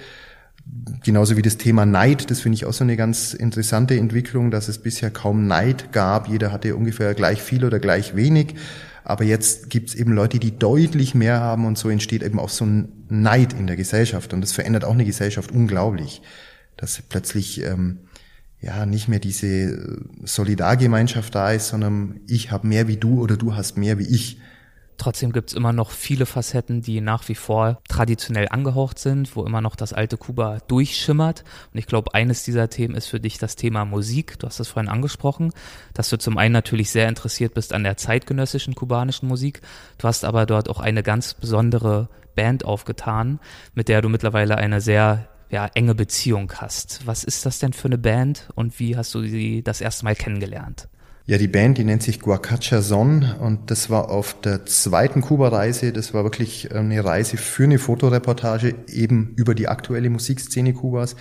[1.03, 4.69] Genauso wie das Thema Neid, das finde ich auch so eine ganz interessante Entwicklung, dass
[4.69, 6.29] es bisher kaum Neid gab.
[6.29, 8.55] Jeder hatte ungefähr gleich viel oder gleich wenig.
[9.03, 12.49] Aber jetzt gibt es eben Leute, die deutlich mehr haben und so entsteht eben auch
[12.49, 14.33] so ein Neid in der Gesellschaft.
[14.33, 16.21] Und das verändert auch eine Gesellschaft unglaublich,
[16.77, 17.99] dass plötzlich ähm,
[18.61, 23.55] ja nicht mehr diese Solidargemeinschaft da ist, sondern ich habe mehr wie du oder du
[23.55, 24.39] hast mehr wie ich.
[24.97, 29.61] Trotzdem gibt's immer noch viele Facetten, die nach wie vor traditionell angehaucht sind, wo immer
[29.61, 31.43] noch das alte Kuba durchschimmert.
[31.73, 34.39] Und ich glaube, eines dieser Themen ist für dich das Thema Musik.
[34.39, 35.51] Du hast es vorhin angesprochen,
[35.93, 39.61] dass du zum einen natürlich sehr interessiert bist an der zeitgenössischen kubanischen Musik.
[39.97, 43.39] Du hast aber dort auch eine ganz besondere Band aufgetan,
[43.73, 47.05] mit der du mittlerweile eine sehr ja, enge Beziehung hast.
[47.05, 50.15] Was ist das denn für eine Band und wie hast du sie das erste Mal
[50.15, 50.87] kennengelernt?
[51.25, 55.93] Ja, die Band, die nennt sich Guacacha Son und das war auf der zweiten Kuba-Reise.
[55.93, 61.15] Das war wirklich ähm, eine Reise für eine Fotoreportage eben über die aktuelle Musikszene Kubas.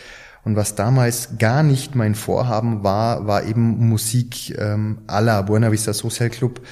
[0.44, 5.70] Und was damals gar nicht mein Vorhaben war, war eben Musik ähm, à la Buena
[5.70, 6.62] Vista Social Club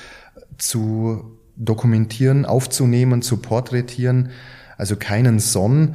[0.58, 4.30] zu dokumentieren, aufzunehmen, zu porträtieren.
[4.76, 5.94] Also keinen Son,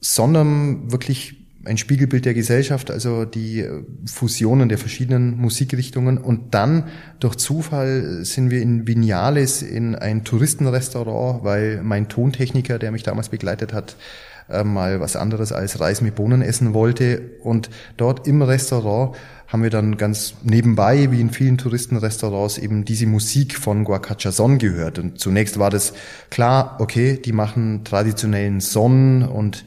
[0.00, 6.18] sondern wirklich ein Spiegelbild der Gesellschaft, also die äh, Fusionen der verschiedenen Musikrichtungen.
[6.18, 6.84] Und dann
[7.20, 13.28] durch Zufall sind wir in Vinales in ein Touristenrestaurant, weil mein Tontechniker, der mich damals
[13.28, 13.96] begleitet hat,
[14.48, 17.32] äh, mal was anderes als Reis mit Bohnen essen wollte.
[17.42, 19.16] Und dort im Restaurant
[19.48, 24.58] haben wir dann ganz nebenbei, wie in vielen Touristenrestaurants, eben diese Musik von Guacacha Son
[24.58, 24.98] gehört.
[24.98, 25.94] Und zunächst war das
[26.30, 29.64] klar, okay, die machen traditionellen Son und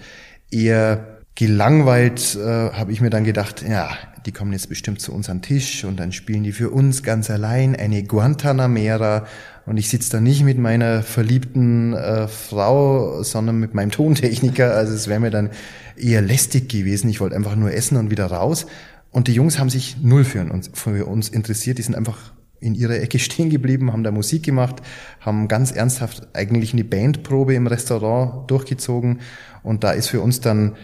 [0.52, 3.90] eher gelangweilt äh, habe ich mir dann gedacht, ja,
[4.26, 7.30] die kommen jetzt bestimmt zu uns an Tisch und dann spielen die für uns ganz
[7.30, 9.26] allein eine Guantanamera
[9.66, 14.74] und ich sitze da nicht mit meiner verliebten äh, Frau, sondern mit meinem Tontechniker.
[14.74, 15.52] Also es wäre mir dann
[15.96, 17.08] eher lästig gewesen.
[17.10, 18.66] Ich wollte einfach nur essen und wieder raus.
[19.12, 21.78] Und die Jungs haben sich null für uns, für uns interessiert.
[21.78, 24.78] Die sind einfach in ihrer Ecke stehen geblieben, haben da Musik gemacht,
[25.20, 29.20] haben ganz ernsthaft eigentlich eine Bandprobe im Restaurant durchgezogen.
[29.62, 30.78] Und da ist für uns dann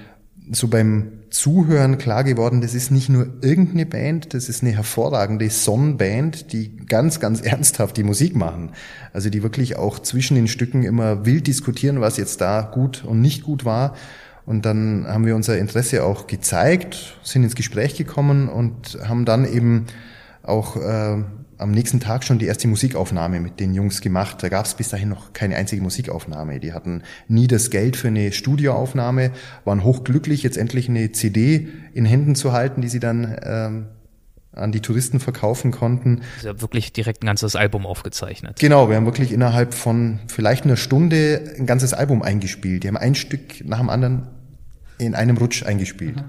[0.51, 5.49] so beim Zuhören klar geworden, das ist nicht nur irgendeine Band, das ist eine hervorragende
[5.49, 8.71] Sonnenband, die ganz, ganz ernsthaft die Musik machen.
[9.13, 13.21] Also die wirklich auch zwischen den Stücken immer wild diskutieren, was jetzt da gut und
[13.21, 13.95] nicht gut war.
[14.45, 19.51] Und dann haben wir unser Interesse auch gezeigt, sind ins Gespräch gekommen und haben dann
[19.51, 19.87] eben
[20.43, 21.23] auch äh,
[21.65, 24.37] am nächsten Tag schon die erste Musikaufnahme mit den Jungs gemacht.
[24.41, 26.59] Da gab es bis dahin noch keine einzige Musikaufnahme.
[26.59, 29.31] Die hatten nie das Geld für eine Studioaufnahme,
[29.63, 33.87] waren hochglücklich, jetzt endlich eine CD in Händen zu halten, die sie dann ähm,
[34.51, 36.21] an die Touristen verkaufen konnten.
[36.39, 38.59] Sie haben wirklich direkt ein ganzes Album aufgezeichnet.
[38.59, 42.83] Genau, wir haben wirklich innerhalb von vielleicht einer Stunde ein ganzes Album eingespielt.
[42.83, 44.27] Die haben ein Stück nach dem anderen
[44.99, 46.17] in einem Rutsch eingespielt.
[46.17, 46.25] Mhm.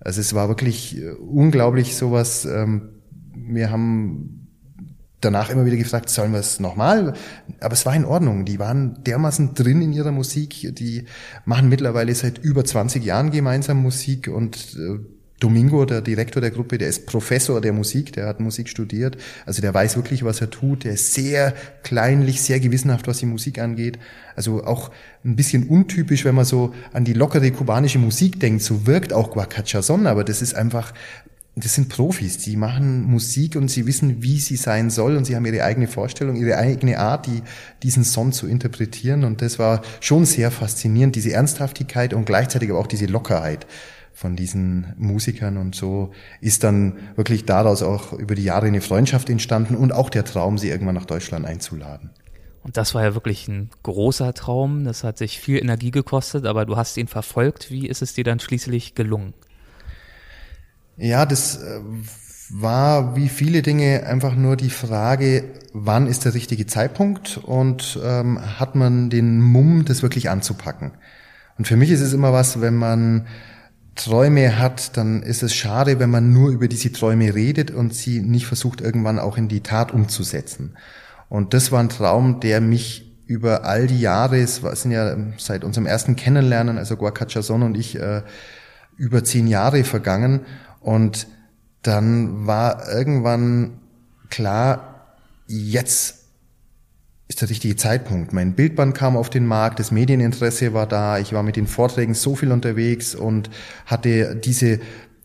[0.00, 2.46] Also es war wirklich äh, unglaublich sowas.
[2.46, 2.88] Ähm,
[3.34, 4.43] wir haben
[5.24, 7.14] danach immer wieder gefragt, sollen wir es nochmal?
[7.60, 8.44] Aber es war in Ordnung.
[8.44, 10.74] Die waren dermaßen drin in ihrer Musik.
[10.74, 11.04] Die
[11.44, 14.98] machen mittlerweile seit über 20 Jahren gemeinsam Musik und äh,
[15.40, 19.18] Domingo, der Direktor der Gruppe, der ist Professor der Musik, der hat Musik studiert.
[19.44, 20.84] Also der weiß wirklich, was er tut.
[20.84, 23.98] Der ist sehr kleinlich, sehr gewissenhaft, was die Musik angeht.
[24.36, 24.90] Also auch
[25.24, 28.62] ein bisschen untypisch, wenn man so an die lockere kubanische Musik denkt.
[28.62, 30.94] So wirkt auch Guacachazon, aber das ist einfach
[31.56, 35.36] das sind Profis, die machen Musik und sie wissen, wie sie sein soll und sie
[35.36, 37.42] haben ihre eigene Vorstellung, ihre eigene Art, die,
[37.82, 42.80] diesen Song zu interpretieren und das war schon sehr faszinierend, diese Ernsthaftigkeit und gleichzeitig aber
[42.80, 43.66] auch diese Lockerheit
[44.12, 49.30] von diesen Musikern und so ist dann wirklich daraus auch über die Jahre eine Freundschaft
[49.30, 52.10] entstanden und auch der Traum, sie irgendwann nach Deutschland einzuladen.
[52.64, 54.84] Und das war ja wirklich ein großer Traum.
[54.84, 57.70] Das hat sich viel Energie gekostet, aber du hast ihn verfolgt.
[57.70, 59.34] Wie ist es dir dann schließlich gelungen?
[60.96, 61.80] Ja, das äh,
[62.50, 68.38] war wie viele Dinge einfach nur die Frage, wann ist der richtige Zeitpunkt und ähm,
[68.58, 70.92] hat man den Mumm, das wirklich anzupacken.
[71.58, 73.26] Und für mich ist es immer was, wenn man
[73.94, 78.20] Träume hat, dann ist es schade, wenn man nur über diese Träume redet und sie
[78.20, 80.76] nicht versucht, irgendwann auch in die Tat umzusetzen.
[81.28, 85.64] Und das war ein Traum, der mich über all die Jahre, es sind ja seit
[85.64, 88.22] unserem ersten Kennenlernen, also Guacachazon und ich, äh,
[88.96, 90.40] über zehn Jahre vergangen.
[90.84, 91.26] Und
[91.82, 93.80] dann war irgendwann
[94.28, 95.16] klar,
[95.46, 96.24] jetzt
[97.26, 98.34] ist der richtige Zeitpunkt.
[98.34, 102.14] Mein Bildband kam auf den Markt, das Medieninteresse war da, ich war mit den Vorträgen
[102.14, 103.48] so viel unterwegs und
[103.86, 104.78] hatte diese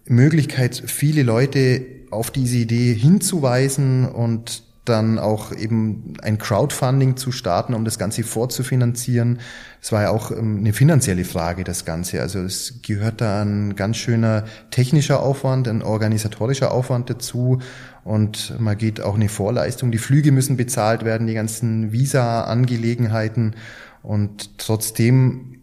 [0.06, 7.73] Möglichkeit, viele Leute auf diese Idee hinzuweisen und dann auch eben ein Crowdfunding zu starten,
[7.73, 9.39] um das Ganze vorzufinanzieren.
[9.82, 12.21] Es war ja auch ähm, eine finanzielle Frage, das Ganze.
[12.21, 17.60] Also es gehört da ein ganz schöner technischer Aufwand, ein organisatorischer Aufwand dazu
[18.04, 19.91] und man geht auch eine Vorleistung.
[19.91, 23.56] Die Flüge müssen bezahlt werden, die ganzen Visa-Angelegenheiten
[24.02, 25.62] und trotzdem,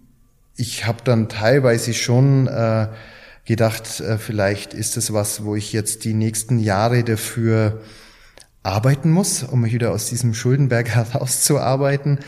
[0.57, 2.89] ich habe dann teilweise schon äh,
[3.47, 7.81] gedacht, äh, vielleicht ist es was, wo ich jetzt die nächsten Jahre dafür
[8.67, 12.19] arbeiten muss, um mich wieder aus diesem Schuldenberg herauszuarbeiten.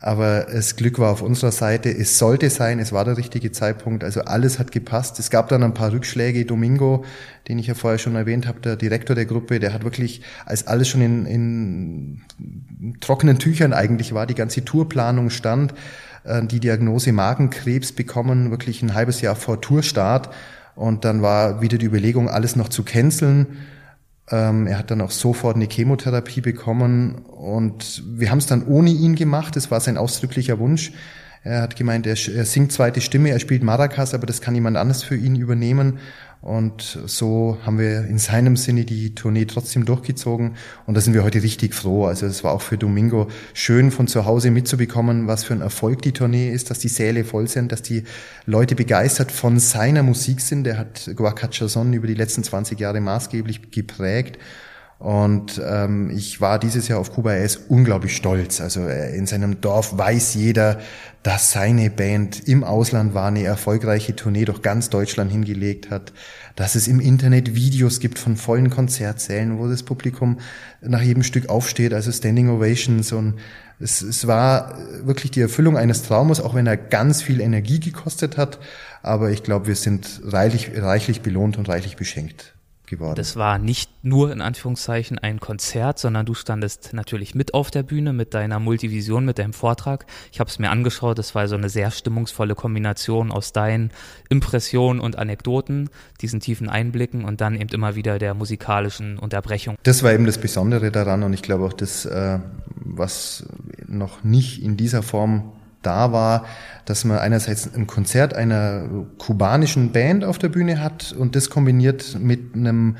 [0.00, 1.90] Aber das Glück war auf unserer Seite.
[1.90, 4.04] Es sollte sein, es war der richtige Zeitpunkt.
[4.04, 5.18] Also alles hat gepasst.
[5.18, 6.44] Es gab dann ein paar Rückschläge.
[6.44, 7.04] Domingo,
[7.48, 10.68] den ich ja vorher schon erwähnt habe, der Direktor der Gruppe, der hat wirklich, als
[10.68, 12.20] alles schon in, in
[13.00, 15.74] trockenen Tüchern eigentlich war, die ganze Tourplanung stand,
[16.22, 20.32] äh, die Diagnose Magenkrebs bekommen, wirklich ein halbes Jahr vor Tourstart.
[20.76, 23.48] Und dann war wieder die Überlegung, alles noch zu canceln
[24.36, 29.14] er hat dann auch sofort eine Chemotherapie bekommen und wir haben es dann ohne ihn
[29.14, 29.56] gemacht.
[29.56, 30.92] Das war sein ausdrücklicher Wunsch.
[31.44, 34.76] Er hat gemeint, er, er singt zweite Stimme, er spielt Maracas, aber das kann jemand
[34.76, 35.98] anders für ihn übernehmen.
[36.40, 40.54] Und so haben wir in seinem Sinne die Tournee trotzdem durchgezogen.
[40.86, 42.06] Und da sind wir heute richtig froh.
[42.06, 46.02] Also es war auch für Domingo schön von zu Hause mitzubekommen, was für ein Erfolg
[46.02, 48.04] die Tournee ist, dass die Säle voll sind, dass die
[48.46, 50.62] Leute begeistert von seiner Musik sind.
[50.64, 54.38] Der hat Guacachazon über die letzten 20 Jahre maßgeblich geprägt.
[54.98, 58.60] Und ähm, ich war dieses Jahr auf Kuba, er ist unglaublich stolz.
[58.60, 60.80] Also äh, in seinem Dorf weiß jeder,
[61.22, 66.12] dass seine Band im Ausland war, eine erfolgreiche Tournee durch ganz Deutschland hingelegt hat,
[66.56, 70.38] dass es im Internet Videos gibt von vollen Konzertsälen, wo das Publikum
[70.80, 73.34] nach jedem Stück aufsteht, also Standing Ovations und
[73.78, 78.36] es, es war wirklich die Erfüllung eines Traumes, auch wenn er ganz viel Energie gekostet
[78.36, 78.58] hat.
[79.04, 82.57] Aber ich glaube, wir sind reichlich, reichlich belohnt und reichlich beschenkt
[82.88, 83.16] geworden.
[83.16, 87.82] Das war nicht nur in Anführungszeichen ein Konzert, sondern du standest natürlich mit auf der
[87.82, 90.06] Bühne mit deiner Multivision, mit deinem Vortrag.
[90.32, 93.90] Ich habe es mir angeschaut, das war so eine sehr stimmungsvolle Kombination aus deinen
[94.28, 99.76] Impressionen und Anekdoten, diesen tiefen Einblicken und dann eben immer wieder der musikalischen Unterbrechung.
[99.82, 102.38] Das war eben das Besondere daran und ich glaube auch das, äh,
[102.74, 103.46] was
[103.86, 106.46] noch nicht in dieser Form da war,
[106.84, 112.18] dass man einerseits ein Konzert einer kubanischen Band auf der Bühne hat und das kombiniert
[112.20, 112.96] mit einem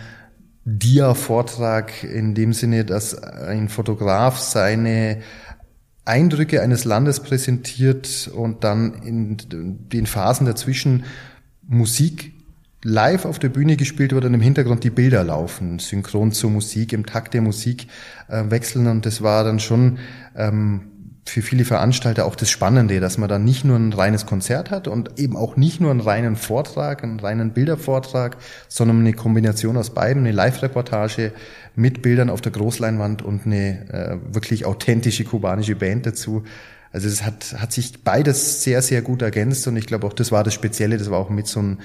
[0.64, 5.22] Dia-Vortrag in dem Sinne, dass ein Fotograf seine
[6.04, 11.04] Eindrücke eines Landes präsentiert und dann in den Phasen dazwischen
[11.66, 12.32] Musik
[12.82, 16.92] live auf der Bühne gespielt wird und im Hintergrund die Bilder laufen, synchron zur Musik,
[16.92, 17.88] im Takt der Musik
[18.28, 18.86] äh, wechseln.
[18.86, 19.98] Und das war dann schon
[20.36, 20.92] ähm,
[21.28, 24.88] für viele Veranstalter auch das Spannende, dass man dann nicht nur ein reines Konzert hat
[24.88, 28.36] und eben auch nicht nur einen reinen Vortrag, einen reinen Bildervortrag,
[28.68, 31.32] sondern eine Kombination aus beiden, eine Live-Reportage
[31.74, 36.44] mit Bildern auf der Großleinwand und eine äh, wirklich authentische kubanische Band dazu.
[36.92, 40.32] Also es hat, hat sich beides sehr, sehr gut ergänzt und ich glaube auch, das
[40.32, 41.78] war das Spezielle, das war auch mit so einem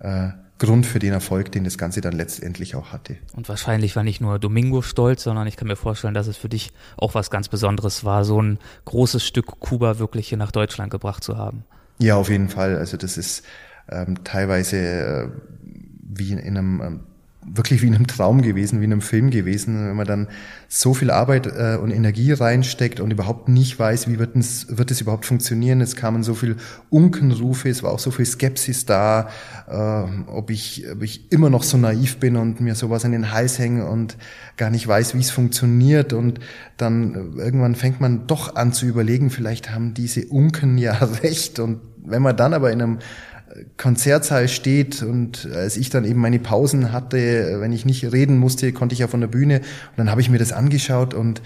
[0.00, 0.28] äh,
[0.58, 3.16] Grund für den Erfolg, den das Ganze dann letztendlich auch hatte.
[3.34, 6.48] Und wahrscheinlich war nicht nur Domingo stolz, sondern ich kann mir vorstellen, dass es für
[6.48, 10.90] dich auch was ganz Besonderes war, so ein großes Stück Kuba wirklich hier nach Deutschland
[10.90, 11.64] gebracht zu haben.
[11.98, 12.76] Ja, auf jeden Fall.
[12.76, 13.44] Also das ist
[13.90, 15.28] ähm, teilweise äh,
[16.02, 17.00] wie in einem ähm,
[17.46, 20.28] wirklich wie in einem Traum gewesen, wie in einem Film gewesen, wenn man dann
[20.68, 24.90] so viel Arbeit äh, und Energie reinsteckt und überhaupt nicht weiß, wie wird es, wird
[25.00, 25.80] überhaupt funktionieren.
[25.80, 26.56] Es kamen so viel
[26.90, 29.28] Unkenrufe, es war auch so viel Skepsis da,
[29.68, 33.32] äh, ob, ich, ob ich immer noch so naiv bin und mir sowas an den
[33.32, 34.16] Hals hänge und
[34.56, 36.12] gar nicht weiß, wie es funktioniert.
[36.12, 36.40] Und
[36.76, 40.92] dann äh, irgendwann fängt man doch an zu überlegen, vielleicht haben diese Unken ja
[41.22, 41.58] recht.
[41.58, 42.98] Und wenn man dann aber in einem
[43.76, 48.72] Konzertsaal steht und als ich dann eben meine Pausen hatte, wenn ich nicht reden musste,
[48.72, 51.42] konnte ich ja von der Bühne und dann habe ich mir das angeschaut und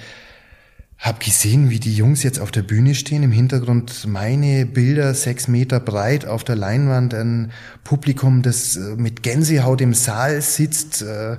[0.98, 5.46] habe gesehen, wie die Jungs jetzt auf der Bühne stehen, im Hintergrund meine Bilder sechs
[5.46, 7.52] Meter breit auf der Leinwand, ein
[7.84, 11.02] Publikum, das äh, mit Gänsehaut im Saal sitzt.
[11.02, 11.38] Äh,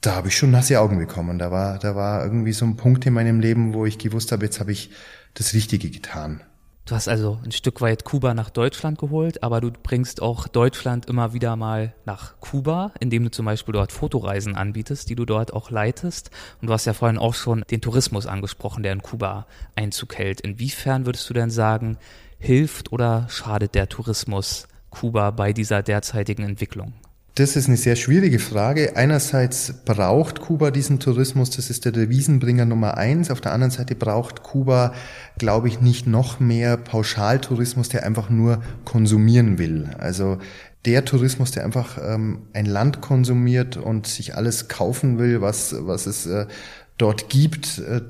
[0.00, 1.38] da habe ich schon nasse Augen bekommen.
[1.38, 4.44] Da war, da war irgendwie so ein Punkt in meinem Leben, wo ich gewusst habe,
[4.44, 4.90] jetzt habe ich
[5.34, 6.40] das Richtige getan.
[6.88, 11.04] Du hast also ein Stück weit Kuba nach Deutschland geholt, aber du bringst auch Deutschland
[11.04, 15.52] immer wieder mal nach Kuba, indem du zum Beispiel dort Fotoreisen anbietest, die du dort
[15.52, 16.30] auch leitest.
[16.62, 20.40] Und du hast ja vorhin auch schon den Tourismus angesprochen, der in Kuba Einzug hält.
[20.40, 21.98] Inwiefern würdest du denn sagen,
[22.38, 26.94] hilft oder schadet der Tourismus Kuba bei dieser derzeitigen Entwicklung?
[27.38, 28.96] Das ist eine sehr schwierige Frage.
[28.96, 33.30] Einerseits braucht Kuba diesen Tourismus, das ist der Devisenbringer Nummer eins.
[33.30, 34.92] Auf der anderen Seite braucht Kuba,
[35.38, 39.88] glaube ich, nicht noch mehr Pauschaltourismus, der einfach nur konsumieren will.
[39.98, 40.38] Also
[40.84, 46.06] der Tourismus, der einfach ähm, ein Land konsumiert und sich alles kaufen will, was, was
[46.06, 46.46] es äh,
[46.96, 48.00] dort gibt, äh,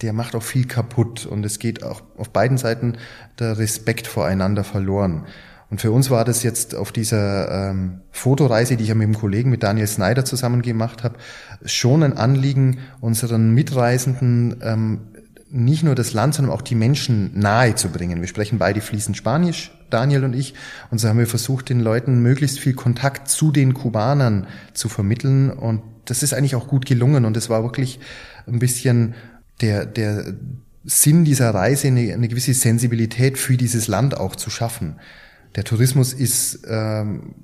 [0.00, 1.26] der macht auch viel kaputt.
[1.26, 2.94] Und es geht auch auf beiden Seiten
[3.38, 5.26] der Respekt voreinander verloren.
[5.70, 9.14] Und für uns war das jetzt auf dieser ähm, Fotoreise, die ich ja mit dem
[9.14, 11.16] Kollegen, mit Daniel Snyder zusammen gemacht habe,
[11.64, 15.00] schon ein Anliegen, unseren Mitreisenden ähm,
[15.50, 18.20] nicht nur das Land, sondern auch die Menschen nahe zu bringen.
[18.20, 20.54] Wir sprechen beide fließend Spanisch, Daniel und ich,
[20.90, 25.50] und so haben wir versucht, den Leuten möglichst viel Kontakt zu den Kubanern zu vermitteln.
[25.50, 27.24] Und das ist eigentlich auch gut gelungen.
[27.24, 27.98] Und es war wirklich
[28.46, 29.14] ein bisschen
[29.60, 30.34] der, der
[30.84, 34.96] Sinn dieser Reise, eine, eine gewisse Sensibilität für dieses Land auch zu schaffen.
[35.56, 37.34] Der Tourismus ist ähm,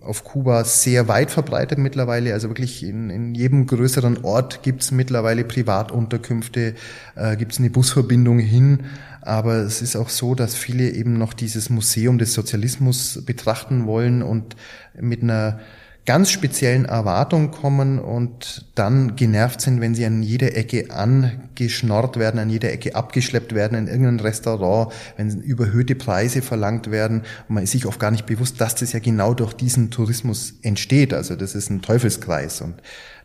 [0.00, 2.32] auf Kuba sehr weit verbreitet mittlerweile.
[2.32, 6.74] Also wirklich in, in jedem größeren Ort gibt es mittlerweile Privatunterkünfte,
[7.14, 8.80] äh, gibt es eine Busverbindung hin.
[9.20, 14.22] Aber es ist auch so, dass viele eben noch dieses Museum des Sozialismus betrachten wollen
[14.22, 14.56] und
[15.00, 15.60] mit einer
[16.04, 22.40] ganz speziellen Erwartungen kommen und dann genervt sind, wenn sie an jeder Ecke angeschnorrt werden,
[22.40, 27.62] an jeder Ecke abgeschleppt werden in irgendein Restaurant, wenn überhöhte Preise verlangt werden und man
[27.62, 31.14] ist sich oft gar nicht bewusst, dass das ja genau durch diesen Tourismus entsteht.
[31.14, 32.74] Also das ist ein Teufelskreis und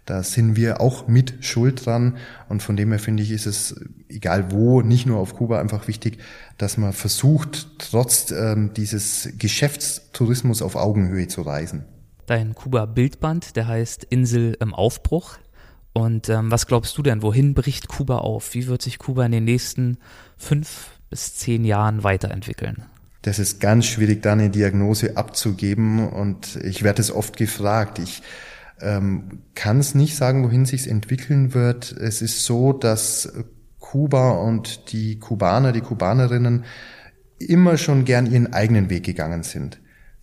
[0.06, 2.16] da sind wir auch mit Schuld dran.
[2.48, 3.76] Und von dem her finde ich, ist es,
[4.08, 6.20] egal wo, nicht nur auf Kuba einfach wichtig,
[6.58, 11.84] dass man versucht, trotz ähm, dieses Geschäftstourismus auf Augenhöhe zu reisen
[12.28, 15.38] dein Kuba-Bildband, der heißt Insel im Aufbruch.
[15.94, 18.54] Und ähm, was glaubst du denn, wohin bricht Kuba auf?
[18.54, 19.98] Wie wird sich Kuba in den nächsten
[20.38, 22.84] fünf bis zehn Jahren weiterentwickeln?
[23.24, 27.98] Das ist ganz schwierig, da eine Diagnose abzugeben und ich werde es oft gefragt.
[27.98, 28.22] Ich
[28.80, 31.92] ähm, kann es nicht sagen, wohin sich entwickeln wird.
[31.92, 33.34] Es ist so, dass
[33.80, 36.66] Kuba und die Kubaner, die Kubanerinnen
[37.40, 39.80] immer schon gern ihren eigenen Weg gegangen sind.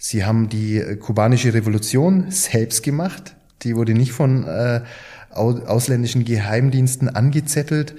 [0.07, 3.37] Sie haben die kubanische Revolution selbst gemacht.
[3.63, 4.83] Die wurde nicht von äh,
[5.31, 7.95] ausländischen Geheimdiensten angezettelt.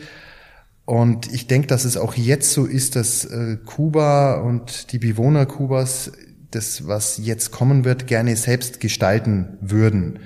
[0.86, 5.47] Und ich denke, dass es auch jetzt so ist, dass äh, Kuba und die Bewohner
[5.47, 6.12] Kubas
[6.51, 10.20] das, was jetzt kommen wird, gerne selbst gestalten würden.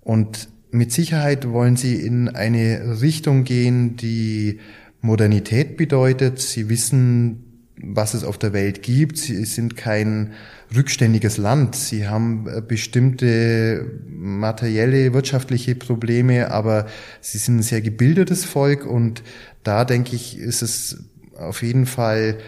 [0.00, 4.60] Und mit Sicherheit wollen sie in eine Richtung gehen, die
[5.02, 6.40] Modernität bedeutet.
[6.40, 7.49] Sie wissen,
[7.82, 9.18] was es auf der Welt gibt.
[9.18, 10.32] Sie sind kein
[10.74, 11.74] rückständiges Land.
[11.76, 16.86] Sie haben äh, bestimmte materielle, wirtschaftliche Probleme, aber
[17.20, 19.22] sie sind ein sehr gebildetes Volk und
[19.62, 21.04] da denke ich, ist es
[21.36, 22.38] auf jeden Fall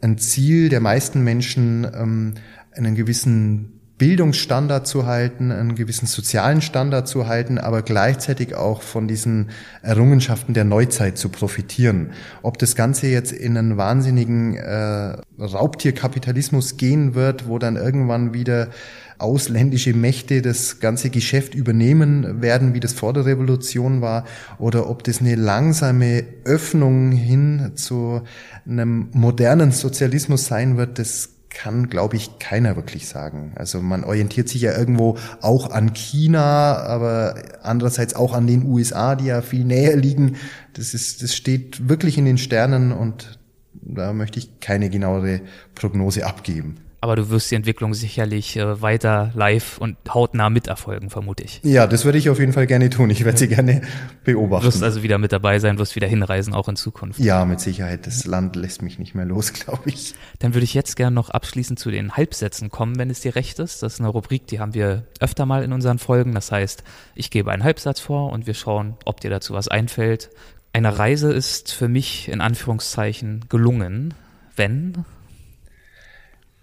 [0.00, 2.34] ein Ziel der meisten Menschen, ähm,
[2.72, 9.06] einen gewissen Bildungsstandard zu halten, einen gewissen sozialen Standard zu halten, aber gleichzeitig auch von
[9.06, 9.50] diesen
[9.82, 12.12] Errungenschaften der Neuzeit zu profitieren.
[12.40, 18.70] Ob das Ganze jetzt in einen wahnsinnigen äh, Raubtierkapitalismus gehen wird, wo dann irgendwann wieder
[19.18, 24.24] ausländische Mächte das ganze Geschäft übernehmen werden, wie das vor der Revolution war,
[24.58, 28.22] oder ob das eine langsame Öffnung hin zu
[28.66, 33.52] einem modernen Sozialismus sein wird, das kann, glaube ich, keiner wirklich sagen.
[33.56, 39.16] Also man orientiert sich ja irgendwo auch an China, aber andererseits auch an den USA,
[39.16, 40.36] die ja viel näher liegen.
[40.72, 43.38] Das ist, das steht wirklich in den Sternen und
[43.74, 45.40] da möchte ich keine genauere
[45.74, 46.76] Prognose abgeben.
[47.02, 51.60] Aber du wirst die Entwicklung sicherlich äh, weiter live und hautnah miterfolgen, vermute ich.
[51.62, 53.08] Ja, das würde ich auf jeden Fall gerne tun.
[53.08, 53.80] Ich werde sie gerne
[54.22, 54.66] beobachten.
[54.66, 57.18] Du wirst also wieder mit dabei sein, wirst wieder hinreisen, auch in Zukunft.
[57.18, 58.06] Ja, mit Sicherheit.
[58.06, 60.14] Das Land lässt mich nicht mehr los, glaube ich.
[60.40, 63.58] Dann würde ich jetzt gerne noch abschließend zu den Halbsätzen kommen, wenn es dir recht
[63.60, 63.82] ist.
[63.82, 66.34] Das ist eine Rubrik, die haben wir öfter mal in unseren Folgen.
[66.34, 66.84] Das heißt,
[67.14, 70.28] ich gebe einen Halbsatz vor und wir schauen, ob dir dazu was einfällt.
[70.74, 74.14] Eine Reise ist für mich in Anführungszeichen gelungen,
[74.54, 75.04] wenn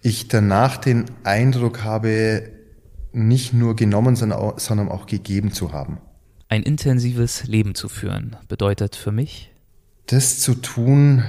[0.01, 2.51] ich danach den Eindruck habe,
[3.13, 5.99] nicht nur genommen, sondern auch gegeben zu haben.
[6.49, 9.51] Ein intensives Leben zu führen bedeutet für mich?
[10.05, 11.23] Das zu tun,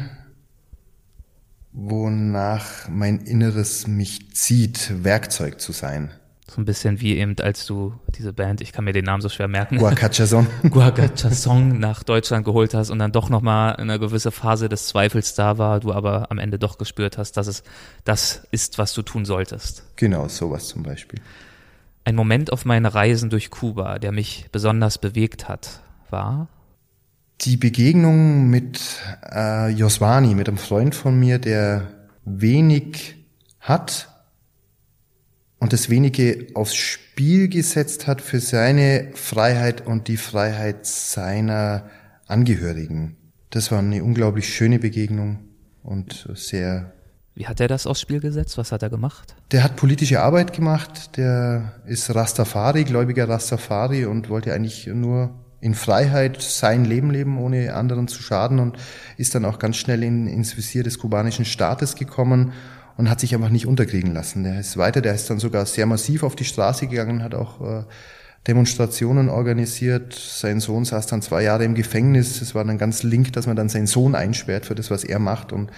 [1.73, 6.11] wonach mein Inneres mich zieht, Werkzeug zu sein.
[6.51, 9.29] So ein bisschen wie eben, als du diese Band, ich kann mir den Namen so
[9.29, 9.77] schwer merken.
[9.77, 10.47] Guacachasong.
[10.71, 15.59] Guacachasong nach Deutschland geholt hast und dann doch nochmal eine gewisse Phase des Zweifels da
[15.59, 17.63] war, du aber am Ende doch gespürt hast, dass es
[18.05, 19.85] das ist, was du tun solltest.
[19.97, 21.21] Genau, sowas zum Beispiel.
[22.05, 26.49] Ein Moment auf meinen Reisen durch Kuba, der mich besonders bewegt hat, war?
[27.43, 28.81] Die Begegnung mit
[29.31, 31.89] äh, Joswani, mit einem Freund von mir, der
[32.25, 33.17] wenig
[33.61, 34.08] hat,
[35.61, 41.89] und das wenige aufs Spiel gesetzt hat für seine Freiheit und die Freiheit seiner
[42.27, 43.17] Angehörigen.
[43.51, 45.41] Das war eine unglaublich schöne Begegnung
[45.83, 46.93] und sehr.
[47.35, 48.59] Wie hat er das aufs Spiel gesetzt?
[48.59, 49.35] Was hat er gemacht?
[49.53, 51.17] Der hat politische Arbeit gemacht.
[51.17, 57.75] Der ist Rastafari, gläubiger Rastafari und wollte eigentlich nur in Freiheit sein Leben leben, ohne
[57.75, 58.77] anderen zu schaden und
[59.17, 62.53] ist dann auch ganz schnell in, ins Visier des kubanischen Staates gekommen
[62.99, 64.43] und hat sich einfach nicht unterkriegen lassen.
[64.43, 67.61] Der ist weiter, der ist dann sogar sehr massiv auf die Straße gegangen, hat auch
[67.61, 67.85] äh,
[68.49, 70.15] Demonstrationen organisiert.
[70.15, 72.43] Sein Sohn saß dann zwei Jahre im Gefängnis.
[72.43, 75.21] Es war dann ganz link, dass man dann seinen Sohn einsperrt für das, was er
[75.21, 75.53] macht.
[75.53, 75.71] Und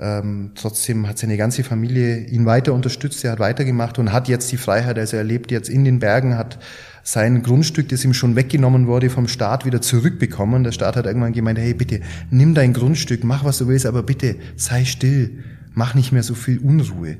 [0.00, 3.24] ähm, trotzdem hat seine ganze Familie ihn weiter unterstützt.
[3.24, 4.98] Er hat weitergemacht und hat jetzt die Freiheit.
[4.98, 6.58] Also er lebt jetzt in den Bergen, hat
[7.04, 10.64] sein Grundstück, das ihm schon weggenommen wurde, vom Staat wieder zurückbekommen.
[10.64, 12.00] Der Staat hat irgendwann gemeint, hey, bitte,
[12.30, 15.44] nimm dein Grundstück, mach was du willst, aber bitte sei still
[15.76, 17.18] mach nicht mehr so viel Unruhe.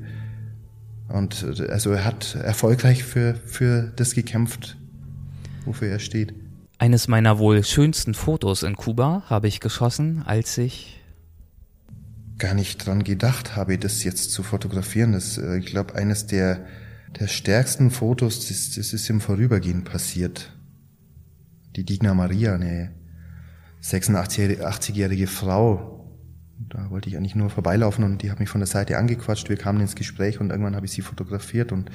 [1.07, 4.75] Und also er hat erfolgreich für, für das gekämpft,
[5.63, 6.33] wofür er steht.
[6.79, 11.01] Eines meiner wohl schönsten Fotos in Kuba habe ich geschossen, als ich
[12.39, 15.13] gar nicht dran gedacht habe, das jetzt zu fotografieren.
[15.13, 16.65] Das, äh, ich glaube, eines der,
[17.19, 20.51] der stärksten Fotos, das, das ist im Vorübergehen passiert.
[21.75, 22.91] Die Digna Maria, eine
[23.83, 25.96] 86-jährige Frau,
[26.59, 29.49] da wollte ich eigentlich nur vorbeilaufen und die hat mich von der Seite angequatscht.
[29.49, 31.91] Wir kamen ins Gespräch und irgendwann habe ich sie fotografiert und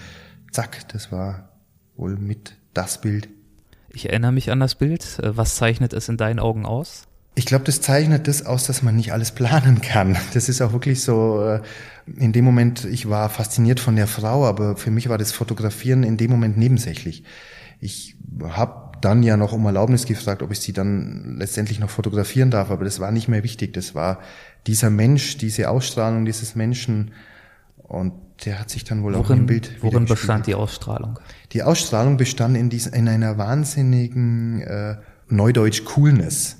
[0.50, 1.50] zack, das war
[1.96, 3.28] wohl mit das Bild.
[3.90, 5.18] Ich erinnere mich an das Bild.
[5.22, 7.06] Was zeichnet es in deinen Augen aus?
[7.34, 10.16] Ich glaube, das zeichnet das aus, dass man nicht alles planen kann.
[10.34, 11.60] Das ist auch wirklich so, äh,
[12.16, 16.02] in dem Moment, ich war fasziniert von der Frau, aber für mich war das Fotografieren
[16.02, 17.24] in dem Moment nebensächlich.
[17.80, 22.50] Ich habe dann ja noch um Erlaubnis gefragt, ob ich sie dann letztendlich noch fotografieren
[22.50, 23.72] darf, aber das war nicht mehr wichtig.
[23.72, 24.20] Das war
[24.66, 27.12] dieser Mensch, diese Ausstrahlung dieses Menschen
[27.76, 28.12] und
[28.44, 29.82] der hat sich dann wohl worin, auch im Bild.
[29.82, 31.18] Worin bestand die Ausstrahlung?
[31.52, 34.96] Die Ausstrahlung bestand in, dies, in einer wahnsinnigen äh,
[35.28, 36.56] Neudeutsch Coolness.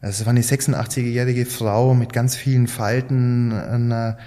[0.00, 4.18] Also es war eine 86-jährige Frau mit ganz vielen Falten, einer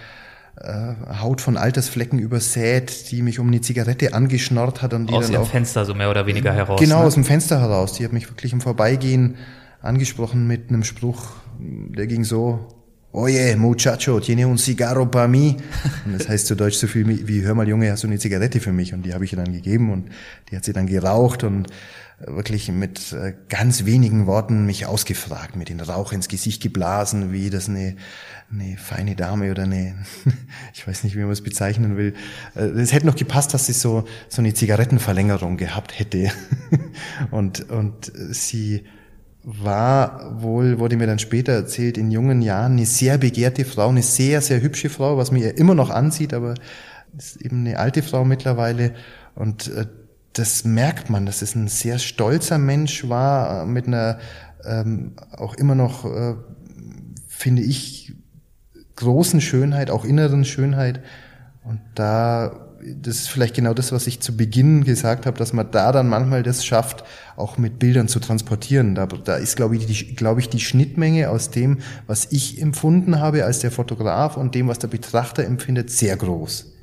[0.57, 5.25] äh, Haut von Altersflecken übersät, die mich um eine Zigarette angeschnorrt hat und die aus
[5.25, 6.79] dann dem auch, Fenster so mehr oder weniger heraus.
[6.79, 7.05] Genau, ne?
[7.05, 7.93] aus dem Fenster heraus.
[7.93, 9.35] Die hat mich wirklich im Vorbeigehen
[9.81, 12.67] angesprochen mit einem Spruch, der ging so,
[13.11, 15.57] Oye, muchacho, tiene un cigarro para mí.
[16.05, 18.59] Und das heißt zu Deutsch so viel wie, hör mal Junge, hast du eine Zigarette
[18.59, 18.93] für mich?
[18.93, 20.09] Und die habe ich ihr dann gegeben und
[20.49, 21.69] die hat sie dann geraucht und
[22.19, 27.49] wirklich mit äh, ganz wenigen Worten mich ausgefragt, mit den Rauch ins Gesicht geblasen, wie
[27.49, 27.95] das eine,
[28.51, 29.95] eine feine Dame oder eine,
[30.75, 32.13] ich weiß nicht, wie man es bezeichnen will.
[32.55, 36.31] Äh, es hätte noch gepasst, dass sie so, so eine Zigarettenverlängerung gehabt hätte.
[37.31, 38.83] Und, und sie
[39.43, 44.03] war wohl, wurde mir dann später erzählt, in jungen Jahren eine sehr begehrte Frau, eine
[44.03, 46.55] sehr, sehr hübsche Frau, was mir immer noch ansieht, aber
[47.17, 48.93] ist eben eine alte Frau mittlerweile.
[49.35, 49.85] Und äh,
[50.33, 54.19] das merkt man, dass es ein sehr stolzer Mensch war, mit einer
[54.65, 56.35] ähm, auch immer noch, äh,
[57.27, 58.13] finde ich,
[58.95, 61.01] großen Schönheit, auch inneren Schönheit.
[61.63, 65.69] Und da, das ist vielleicht genau das, was ich zu Beginn gesagt habe, dass man
[65.71, 67.03] da dann manchmal das schafft,
[67.35, 68.95] auch mit Bildern zu transportieren.
[68.95, 73.19] Da, da ist, glaube ich, die, glaube ich, die Schnittmenge aus dem, was ich empfunden
[73.19, 76.73] habe als der Fotograf und dem, was der Betrachter empfindet, sehr groß.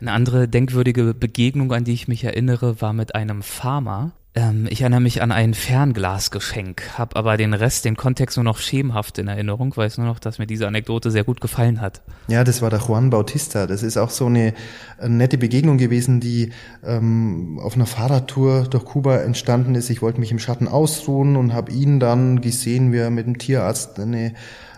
[0.00, 4.12] Eine andere denkwürdige Begegnung, an die ich mich erinnere, war mit einem Farmer.
[4.34, 8.58] Ähm, ich erinnere mich an ein Fernglasgeschenk, habe aber den Rest, den Kontext nur noch
[8.58, 12.00] schemenhaft in Erinnerung, weiß nur noch, dass mir diese Anekdote sehr gut gefallen hat.
[12.28, 13.66] Ja, das war der Juan Bautista.
[13.66, 14.54] Das ist auch so eine,
[14.98, 19.90] eine nette Begegnung gewesen, die ähm, auf einer Fahrradtour durch Kuba entstanden ist.
[19.90, 23.36] Ich wollte mich im Schatten ausruhen und habe ihn dann gesehen, wie er mit dem
[23.36, 24.32] Tierarzt eine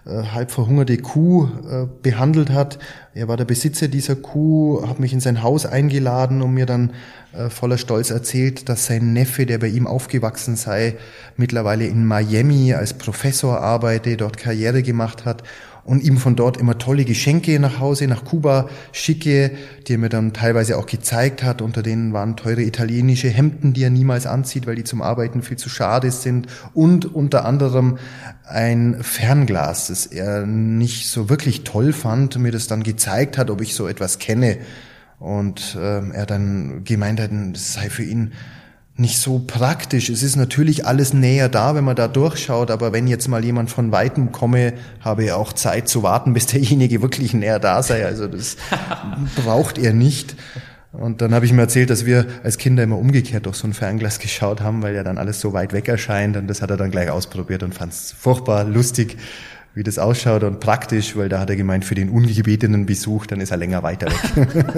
[0.05, 2.79] äh, halb verhungerte Kuh äh, behandelt hat.
[3.15, 6.91] Er war der Besitzer dieser Kuh, hat mich in sein Haus eingeladen und mir dann
[7.33, 10.97] äh, voller Stolz erzählt, dass sein Neffe, der bei ihm aufgewachsen sei,
[11.37, 15.45] mittlerweile in Miami als Professor arbeite, dort Karriere gemacht hat
[15.85, 19.51] und ihm von dort immer tolle Geschenke nach Hause, nach Kuba schicke,
[19.87, 21.61] die er mir dann teilweise auch gezeigt hat.
[21.61, 25.57] Unter denen waren teure italienische Hemden, die er niemals anzieht, weil die zum Arbeiten viel
[25.57, 26.47] zu schade sind.
[26.73, 27.99] Und unter anderem
[28.47, 33.61] ein Fernglas, das er nicht so wirklich toll fand, mir das dann gezeigt hat, ob
[33.61, 34.59] ich so etwas kenne.
[35.19, 38.33] Und äh, er dann gemeint hat, das sei für ihn
[38.97, 40.11] nicht so praktisch.
[40.11, 43.71] Es ist natürlich alles näher da, wenn man da durchschaut, aber wenn jetzt mal jemand
[43.71, 48.05] von Weitem komme, habe er auch Zeit zu warten, bis derjenige wirklich näher da sei.
[48.05, 48.57] Also das
[49.37, 50.37] braucht er nicht.
[50.93, 53.73] Und dann habe ich mir erzählt, dass wir als Kinder immer umgekehrt durch so ein
[53.73, 56.37] Fernglas geschaut haben, weil ja dann alles so weit weg erscheint.
[56.37, 59.17] Und das hat er dann gleich ausprobiert und fand es furchtbar lustig
[59.75, 63.41] wie das ausschaut und praktisch, weil da hat er gemeint, für den ungebetenen Besuch, dann
[63.41, 64.77] ist er länger weiter weg.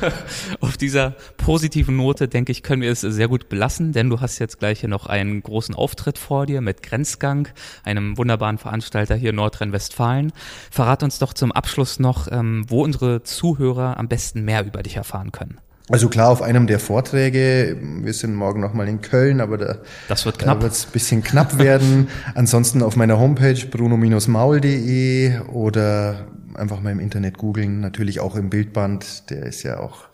[0.60, 4.38] Auf dieser positiven Note, denke ich, können wir es sehr gut belassen, denn du hast
[4.38, 7.48] jetzt gleich hier noch einen großen Auftritt vor dir mit Grenzgang,
[7.84, 10.32] einem wunderbaren Veranstalter hier in Nordrhein-Westfalen.
[10.70, 14.96] Verrat uns doch zum Abschluss noch, ähm, wo unsere Zuhörer am besten mehr über dich
[14.96, 15.58] erfahren können.
[15.90, 19.78] Also klar, auf einem der Vorträge, wir sind morgen nochmal in Köln, aber da,
[20.08, 20.58] das wird knapp.
[20.58, 22.08] Da wird es ein bisschen knapp werden.
[22.34, 29.30] Ansonsten auf meiner Homepage bruno-maul.de oder einfach mal im Internet googeln, natürlich auch im Bildband,
[29.30, 30.08] der ist ja auch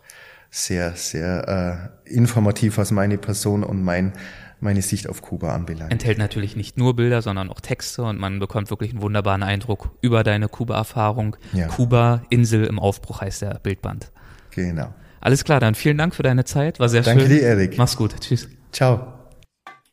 [0.50, 4.12] sehr, sehr äh, informativ, was meine Person und mein
[4.60, 5.92] meine Sicht auf Kuba anbelangt.
[5.92, 9.90] Enthält natürlich nicht nur Bilder, sondern auch Texte und man bekommt wirklich einen wunderbaren Eindruck
[10.00, 11.36] über deine Kuba-Erfahrung.
[11.52, 11.66] Ja.
[11.66, 14.10] Kuba, Insel im Aufbruch heißt der Bildband.
[14.50, 14.94] Genau.
[15.24, 16.78] Alles klar, dann vielen Dank für deine Zeit.
[16.78, 17.30] War sehr Danke schön.
[17.30, 17.78] Danke dir, Erik.
[17.78, 18.14] Mach's gut.
[18.20, 18.46] Tschüss.
[18.72, 19.13] Ciao.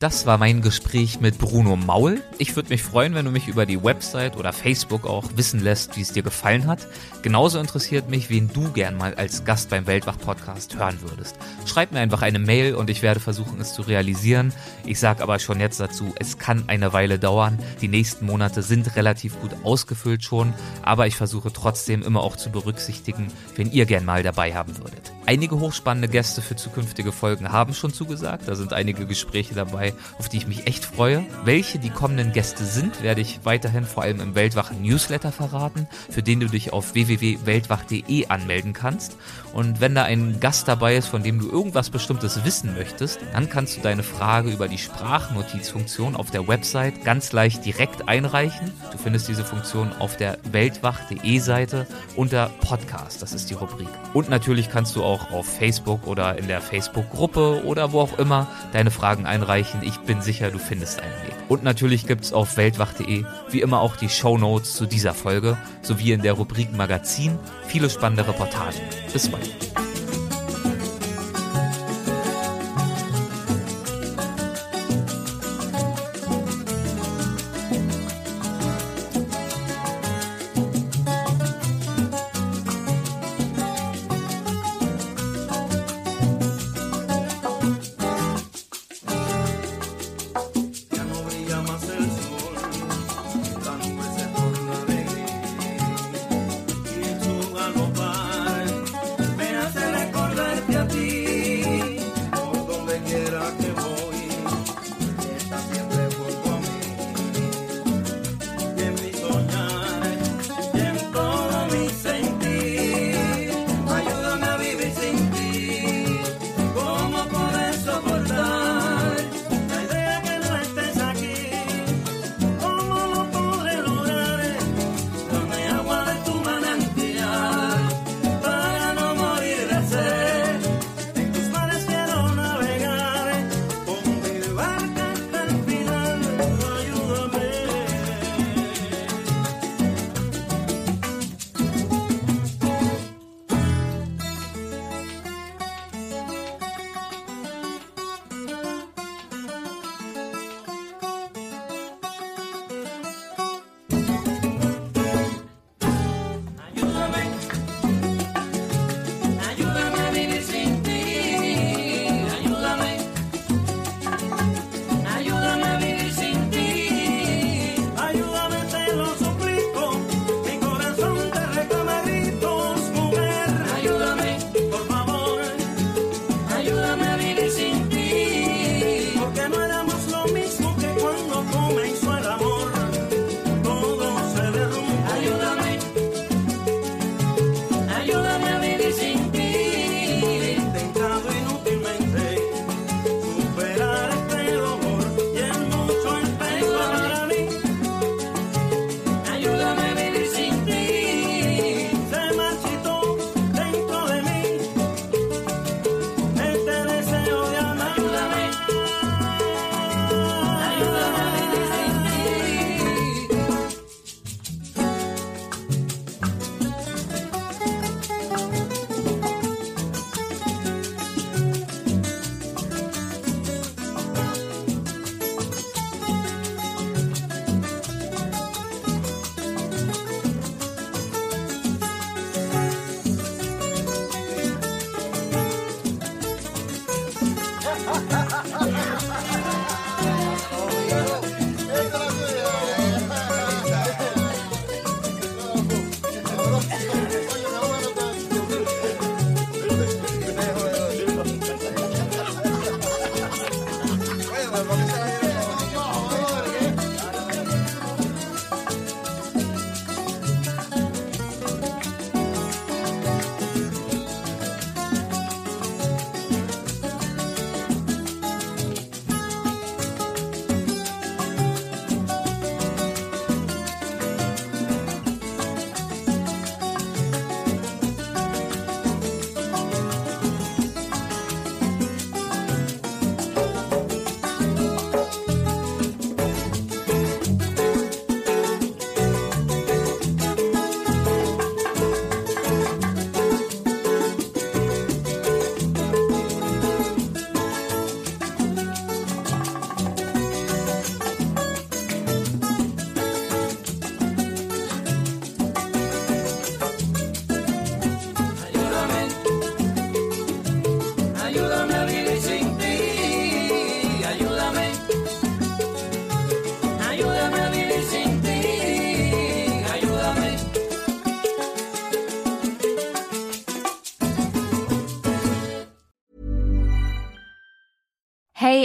[0.02, 2.24] Das war mein Gespräch mit Bruno Maul.
[2.40, 5.96] Ich würde mich freuen, wenn du mich über die Website oder Facebook auch wissen lässt,
[5.96, 6.88] wie es dir gefallen hat.
[7.22, 11.36] Genauso interessiert mich, wen du gern mal als Gast beim Weltwach-Podcast hören würdest.
[11.68, 14.54] Schreib mir einfach eine Mail und ich werde versuchen, es zu realisieren.
[14.88, 17.60] Ich sage aber schon jetzt dazu, es kann eine Weile dauern.
[17.82, 22.50] Die nächsten Monate sind relativ gut ausgefüllt schon, aber ich versuche trotzdem immer auch zu
[22.50, 25.14] berücksichtigen, wenn ihr gern mal dabei haben würdet.
[25.28, 28.48] Einige hochspannende Gäste für zukünftige Folgen haben schon zugesagt.
[28.48, 31.26] Da sind einige Gespräche dabei, auf die ich mich echt freue.
[31.44, 36.24] Welche die kommenden Gäste sind, werde ich weiterhin vor allem im Weltwach Newsletter verraten, für
[36.24, 39.18] den du dich auf www.weltwach.de anmelden kannst.
[39.54, 43.50] Und wenn da ein Gast dabei ist, von dem du irgendwas Bestimmtes wissen möchtest, dann
[43.50, 48.72] kannst du deine Frage über die Sprachnotizfunktion auf der Website ganz leicht direkt einreichen.
[48.92, 53.22] Du findest diese Funktion auf der weltwach.de Seite unter Podcast.
[53.22, 53.90] Das ist die Rubrik.
[54.14, 58.48] Und natürlich kannst du auch auf Facebook oder in der Facebook-Gruppe oder wo auch immer
[58.72, 59.81] deine Fragen einreichen.
[59.84, 61.34] Ich bin sicher, du findest einen Weg.
[61.50, 65.58] Und natürlich gibt es auf weltwach.de wie immer auch die Show Notes zu dieser Folge
[65.82, 68.80] sowie in der Rubrik Magazin viele spannende Reportagen.
[69.12, 69.50] Bis bald.